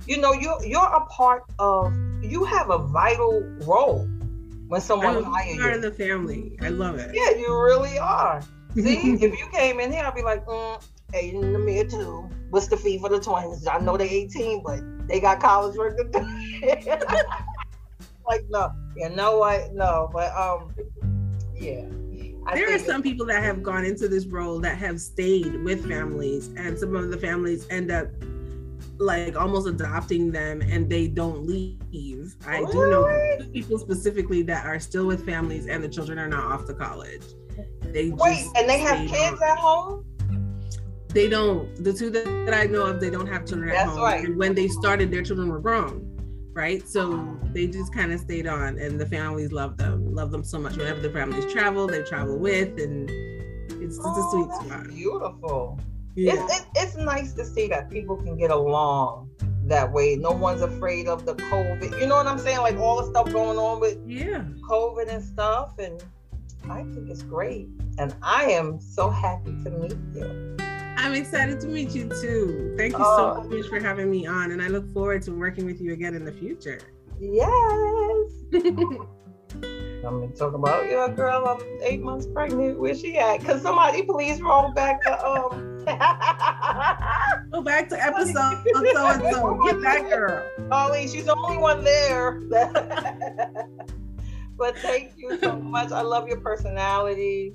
you 0.08 0.18
know, 0.18 0.34
you're 0.34 0.64
you're 0.66 0.82
a 0.82 1.06
part 1.08 1.44
of. 1.60 1.94
You 2.22 2.46
have 2.46 2.70
a 2.70 2.78
vital 2.78 3.44
role 3.66 4.08
when 4.68 4.80
someone 4.80 5.18
I'm 5.18 5.24
hires 5.24 5.58
part 5.58 5.72
you. 5.72 5.76
of 5.76 5.82
the 5.82 5.92
family. 5.92 6.58
I 6.62 6.70
love 6.70 6.98
it. 6.98 7.12
Yeah, 7.14 7.38
you 7.38 7.62
really 7.62 8.00
are. 8.00 8.42
See, 8.76 9.14
if 9.22 9.38
you 9.38 9.48
came 9.52 9.80
in 9.80 9.92
here, 9.92 10.06
I'd 10.06 10.16
be 10.16 10.24
like, 10.24 10.46
mm, 10.46 10.82
eight 11.14 11.34
in 11.34 11.54
the 11.54 11.88
too. 11.90 12.30
What's 12.50 12.68
the 12.68 12.78
fee 12.78 12.98
for 12.98 13.10
the 13.10 13.20
twins? 13.20 13.68
I 13.68 13.80
know 13.80 13.98
they're 13.98 14.08
18, 14.08 14.64
but 14.64 14.80
they 15.08 15.20
got 15.20 15.40
college 15.40 15.76
work 15.78 15.98
to 15.98 16.04
do. 16.06 16.20
like, 18.28 18.46
no, 18.50 18.72
you 18.96 19.10
know 19.10 19.38
what? 19.38 19.74
No, 19.74 20.10
but 20.14 20.36
um, 20.36 20.74
yeah. 21.56 21.86
I 22.46 22.56
there 22.56 22.74
are 22.74 22.80
some 22.80 23.02
people 23.02 23.26
that 23.28 23.44
have 23.44 23.64
gone 23.64 23.86
into 23.86 24.08
this 24.08 24.26
role 24.26 24.60
that 24.60 24.78
have 24.78 25.00
stayed 25.00 25.64
with 25.64 25.88
families 25.88 26.50
and 26.58 26.78
some 26.78 26.96
of 26.96 27.10
the 27.10 27.18
families 27.18 27.68
end 27.70 27.92
up 27.92 28.08
like 28.98 29.36
almost 29.36 29.68
adopting 29.68 30.32
them 30.32 30.62
and 30.62 30.90
they 30.90 31.08
don't 31.08 31.46
leave 31.48 32.36
i 32.46 32.60
do 32.72 32.90
know 32.90 33.38
people 33.52 33.78
specifically 33.78 34.42
that 34.44 34.66
are 34.66 34.80
still 34.80 35.06
with 35.06 35.26
families 35.26 35.68
and 35.68 35.84
the 35.84 35.90
children 35.90 36.20
are 36.20 36.28
not 36.28 36.44
off 36.52 36.66
to 36.66 36.74
college 36.74 37.24
they 37.82 38.10
Wait, 38.10 38.44
just 38.44 38.56
and 38.56 38.70
they 38.70 38.80
have 38.80 39.00
kids 39.10 39.42
on. 39.42 39.50
at 39.50 39.58
home? 39.58 40.06
they 41.10 41.28
don't 41.28 41.84
the 41.84 41.92
two 41.94 42.10
that, 42.10 42.54
i 42.54 42.66
know 42.66 42.86
of 42.86 43.00
they 43.00 43.10
don't 43.10 43.28
have 43.28 43.46
children 43.46 43.70
at 43.70 43.88
home 43.88 44.00
right. 44.00 44.26
and 44.26 44.38
when 44.38 44.54
they 44.54 44.68
started 44.68 45.12
their 45.12 45.24
children 45.24 45.50
were 45.50 45.60
grown 45.60 46.13
right 46.54 46.88
so 46.88 47.38
they 47.54 47.68
just 47.68 47.94
kind 47.94 48.12
of 48.14 48.20
stayed 48.20 48.48
on 48.48 48.78
and 48.80 49.00
the 49.00 49.06
families 49.06 49.52
love 49.52 49.78
them 49.78 50.14
love 50.14 50.32
them 50.32 50.44
so 50.44 50.60
much 50.60 50.76
whenever 50.78 51.00
the 51.00 51.10
families 51.10 51.52
travel 51.52 51.88
they 51.88 52.02
travel 52.04 52.38
with 52.38 52.80
and 52.80 53.10
it's 53.82 53.98
just 53.98 54.00
a 54.00 54.04
Oh, 54.06 54.32
sweet 54.32 54.48
that's 54.50 54.66
spot 54.66 54.88
Beautiful. 54.90 55.80
yeah. 56.16 56.34
It's, 56.34 56.60
it, 56.60 56.66
it's 56.76 56.96
nice 56.98 57.34
to 57.34 57.46
see 57.46 57.68
that 57.68 57.90
people 57.90 58.16
can 58.18 58.38
get 58.38 58.52
along 58.52 59.30
that 59.66 59.90
way. 59.92 60.16
No 60.18 60.32
one's 60.32 60.62
afraid 60.62 61.08
of 61.08 61.26
the 61.26 61.36
COVID. 61.36 62.00
You 62.00 62.06
know 62.08 62.18
what 62.18 62.28
I'm 62.28 62.38
saying? 62.38 62.60
Like 62.60 62.78
all 62.78 63.02
the 63.02 63.10
stuff 63.10 63.32
going 63.32 63.58
on 63.58 63.80
with 63.80 63.98
yeah 64.06 64.44
COVID 64.70 65.08
and 65.10 65.24
stuff. 65.24 65.80
And 65.80 66.04
I 66.70 66.84
think 66.84 67.10
it's 67.10 67.24
great. 67.24 67.68
And 67.98 68.14
I 68.22 68.44
am 68.46 68.80
so 68.82 69.10
happy 69.10 69.56
to 69.64 69.70
meet 69.72 69.96
you. 70.14 70.58
I'm 70.98 71.14
excited 71.14 71.60
to 71.60 71.68
meet 71.68 71.92
you 71.96 72.08
too 72.22 72.74
thank 72.78 72.94
you 72.94 73.00
Oh. 73.02 73.42
so 73.44 73.50
much 73.50 73.68
for 73.68 73.80
having 73.80 74.10
me 74.12 74.26
on 74.28 74.52
and 74.52 74.62
i 74.62 74.68
look 74.68 74.88
forward 74.94 75.22
to 75.24 75.32
working 75.32 75.66
with 75.66 75.82
you 75.82 75.94
again 75.94 76.14
in 76.16 76.24
the 76.26 76.32
future 76.32 76.80
Yes. 77.20 78.32
I'm 80.06 80.20
gonna 80.20 80.28
talk 80.36 80.54
about 80.54 80.90
your 80.90 81.08
girl. 81.10 81.48
I'm 81.48 81.62
eight 81.84 82.02
months 82.02 82.26
pregnant. 82.26 82.78
Where 82.78 82.94
she 82.94 83.18
at? 83.18 83.42
Cause 83.46 83.62
somebody 83.62 84.02
please 84.04 84.42
roll 84.42 84.72
back 84.74 85.02
the 85.04 85.26
um. 85.26 85.70
go 87.52 87.62
back 87.62 87.88
to 87.90 88.02
episode 88.02 88.34
so 88.74 88.86
and 89.06 89.22
so 89.34 89.60
get 89.66 89.82
that 89.82 90.10
girl 90.10 90.44
Ollie, 90.72 91.08
she's 91.08 91.26
the 91.26 91.36
only 91.36 91.58
one 91.58 91.84
there. 91.84 92.42
but 94.58 94.78
thank 94.80 95.12
you 95.18 95.38
so 95.40 95.56
much. 95.58 95.92
I 95.92 96.02
love 96.02 96.28
your 96.28 96.40
personality. 96.40 97.54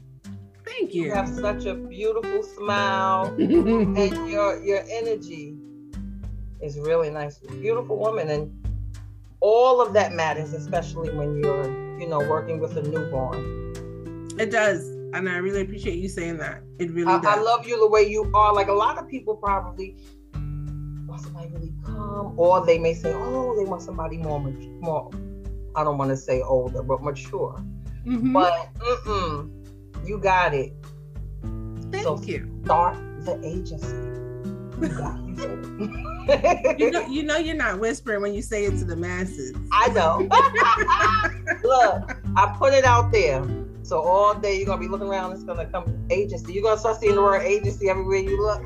Thank 0.68 0.94
You 0.94 1.04
you 1.04 1.12
have 1.12 1.28
such 1.28 1.64
a 1.66 1.74
beautiful 1.74 2.42
smile, 2.42 3.26
and 3.38 4.30
your 4.30 4.62
your 4.62 4.82
energy 4.90 5.56
is 6.60 6.78
really 6.78 7.10
nice. 7.10 7.38
Beautiful 7.38 7.98
woman, 7.98 8.28
and 8.30 8.52
all 9.40 9.80
of 9.80 9.92
that 9.94 10.12
matters, 10.12 10.52
especially 10.52 11.10
when 11.10 11.42
you're, 11.42 11.98
you 12.00 12.08
know, 12.08 12.18
working 12.18 12.60
with 12.60 12.76
a 12.76 12.82
newborn. 12.82 13.38
it 14.38 14.50
does 14.50 14.98
and 15.14 15.28
i 15.28 15.36
really 15.38 15.62
appreciate 15.62 15.98
you 15.98 16.08
saying 16.08 16.36
that 16.36 16.62
it 16.78 16.90
really 16.92 17.12
I, 17.12 17.18
does 17.20 17.38
I 17.38 17.40
love 17.40 17.66
you 17.66 17.78
the 17.78 17.88
way 17.88 18.02
you 18.02 18.30
are. 18.34 18.52
Like 18.52 18.68
a 18.68 18.72
lot 18.72 18.98
of 18.98 19.08
people 19.08 19.34
probably 19.36 19.96
want 20.34 21.22
somebody 21.22 21.48
really 21.48 21.72
calm, 21.84 22.34
or 22.38 22.64
they 22.64 22.78
may 22.78 22.94
say, 22.94 23.12
"Oh, 23.12 23.56
they 23.56 23.64
want 23.64 23.82
somebody 23.82 24.18
more, 24.18 24.40
more." 24.40 25.10
I 25.74 25.84
don't 25.84 25.98
want 25.98 26.10
to 26.10 26.16
say 26.16 26.40
older, 26.42 26.82
but 26.82 27.02
mature. 27.02 27.56
Mm-hmm. 28.06 28.32
But 28.32 28.74
mm-mm, 28.74 29.57
you 30.04 30.18
got 30.18 30.54
it. 30.54 30.72
Thank 31.90 32.04
so 32.04 32.20
you. 32.22 32.60
Start 32.64 32.96
the 33.24 33.40
agency. 33.44 33.96
you 36.78 36.90
know, 36.90 37.06
you 37.06 37.22
know, 37.22 37.38
you're 37.38 37.56
not 37.56 37.80
whispering 37.80 38.20
when 38.20 38.34
you 38.34 38.42
say 38.42 38.64
it 38.66 38.78
to 38.78 38.84
the 38.84 38.96
masses. 38.96 39.56
I 39.72 39.88
know. 39.88 40.18
Look, 41.64 42.16
I 42.36 42.54
put 42.58 42.74
it 42.74 42.84
out 42.84 43.10
there. 43.10 43.42
So 43.82 44.00
all 44.00 44.34
day 44.34 44.58
you're 44.58 44.66
gonna 44.66 44.80
be 44.80 44.88
looking 44.88 45.06
around. 45.08 45.32
It's 45.32 45.44
gonna 45.44 45.64
come 45.64 46.06
agency. 46.10 46.52
You're 46.52 46.62
gonna 46.62 46.78
start 46.78 47.00
seeing 47.00 47.14
the 47.14 47.22
word 47.22 47.42
agency 47.42 47.88
everywhere 47.88 48.18
you 48.18 48.42
look. 48.42 48.62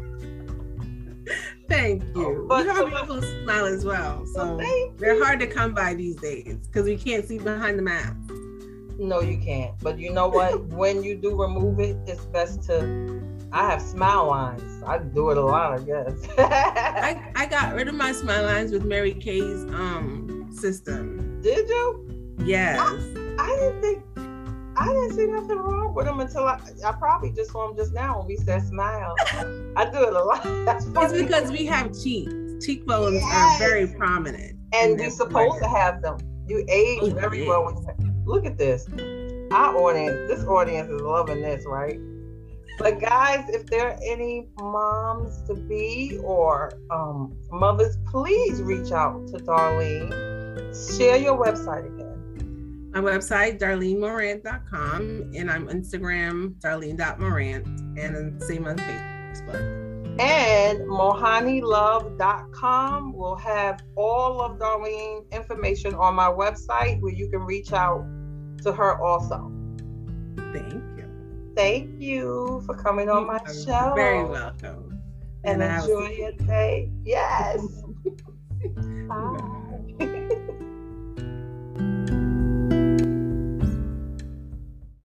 Thank 1.68 2.02
you. 2.16 2.46
But 2.48 2.64
you 2.64 2.70
have 2.72 2.86
a 2.86 2.90
beautiful 2.90 3.22
smile 3.22 3.66
as 3.66 3.84
well. 3.84 4.26
So 4.34 4.60
they're 4.98 5.22
hard 5.22 5.38
to 5.38 5.46
come 5.46 5.72
by 5.72 5.94
these 5.94 6.16
days 6.16 6.56
because 6.66 6.86
we 6.86 6.96
can't 6.96 7.24
see 7.24 7.38
behind 7.38 7.78
the 7.78 7.82
mask. 7.82 8.16
No, 8.98 9.20
you 9.20 9.38
can't. 9.38 9.78
But 9.80 9.98
you 9.98 10.12
know 10.12 10.28
what? 10.28 10.64
when 10.66 11.02
you 11.02 11.16
do 11.16 11.40
remove 11.40 11.80
it, 11.80 11.96
it's 12.06 12.24
best 12.26 12.62
to. 12.64 13.20
I 13.52 13.70
have 13.70 13.82
smile 13.82 14.28
lines. 14.28 14.82
I 14.86 14.98
do 14.98 15.30
it 15.30 15.36
a 15.36 15.42
lot, 15.42 15.78
I 15.78 15.82
guess. 15.82 16.26
I, 16.38 17.32
I 17.36 17.46
got 17.46 17.74
rid 17.74 17.86
of 17.88 17.94
my 17.94 18.12
smile 18.12 18.44
lines 18.44 18.72
with 18.72 18.84
Mary 18.84 19.12
Kay's 19.12 19.64
um 19.74 20.48
system. 20.50 21.40
Did 21.42 21.68
you? 21.68 22.34
Yes. 22.44 22.78
I, 22.80 23.36
I 23.38 23.48
didn't 23.48 23.82
think 23.82 24.02
I 24.76 24.86
didn't 24.86 25.12
see 25.12 25.26
nothing 25.26 25.58
wrong 25.58 25.94
with 25.94 26.06
them 26.06 26.20
until 26.20 26.44
I, 26.44 26.58
I 26.84 26.92
probably 26.92 27.30
just 27.32 27.50
saw 27.50 27.68
them 27.68 27.76
just 27.76 27.92
now 27.92 28.18
when 28.18 28.26
we 28.26 28.36
said 28.36 28.62
smile. 28.66 29.14
I 29.76 29.88
do 29.90 30.02
it 30.02 30.14
a 30.14 30.24
lot. 30.24 30.42
That's 30.64 30.86
funny. 30.86 31.18
It's 31.18 31.22
because 31.22 31.50
we 31.50 31.66
have 31.66 31.92
cheeks. 32.02 32.32
Cheekbones 32.64 33.20
yes. 33.20 33.24
are 33.34 33.58
very 33.58 33.86
prominent. 33.86 34.58
And 34.72 34.98
you're 34.98 35.10
supposed 35.10 35.62
to 35.62 35.68
have 35.68 36.00
them. 36.00 36.18
You 36.46 36.64
age 36.68 37.00
oh, 37.02 37.10
very 37.10 37.46
well. 37.46 37.66
When 37.66 38.11
look 38.24 38.46
at 38.46 38.58
this. 38.58 38.86
Our 39.52 39.76
audience, 39.76 40.28
this 40.28 40.44
audience 40.44 40.90
is 40.90 41.00
loving 41.00 41.42
this, 41.42 41.64
right? 41.66 41.98
But 42.78 43.00
guys, 43.00 43.48
if 43.50 43.66
there 43.66 43.88
are 43.88 43.98
any 44.04 44.48
moms 44.58 45.42
to 45.46 45.54
be 45.54 46.18
or 46.24 46.72
um, 46.90 47.36
mothers, 47.50 47.98
please 48.10 48.62
reach 48.62 48.92
out 48.92 49.26
to 49.28 49.38
Darlene. 49.38 50.10
Share 50.96 51.16
your 51.16 51.36
website 51.36 51.86
again 51.86 52.12
my 52.92 53.00
website, 53.00 53.58
darlenemorant.com, 53.58 55.32
and 55.34 55.50
I'm 55.50 55.66
Instagram, 55.68 56.54
darlene.morant, 56.60 57.66
and 57.98 58.42
same 58.42 58.66
on 58.66 58.76
Facebook. 58.76 59.81
And 60.18 60.80
mohanilove.com 60.80 63.14
will 63.14 63.36
have 63.36 63.80
all 63.96 64.42
of 64.42 64.58
Darlene 64.58 65.30
information 65.32 65.94
on 65.94 66.14
my 66.14 66.28
website 66.28 67.00
where 67.00 67.12
you 67.12 67.28
can 67.28 67.40
reach 67.40 67.72
out 67.72 68.04
to 68.62 68.72
her 68.72 69.02
also. 69.02 69.50
Thank 70.52 70.84
you. 70.98 71.52
Thank 71.56 71.98
you 72.00 72.62
for 72.66 72.76
coming 72.76 73.08
on 73.08 73.26
my 73.26 73.40
show. 73.46 73.94
Very 73.94 74.22
welcome. 74.24 75.00
And, 75.44 75.62
and 75.62 75.80
enjoy 75.80 76.10
your 76.10 76.32
day. 76.32 76.90
Yes. 77.04 77.66
Bye. 79.08 79.58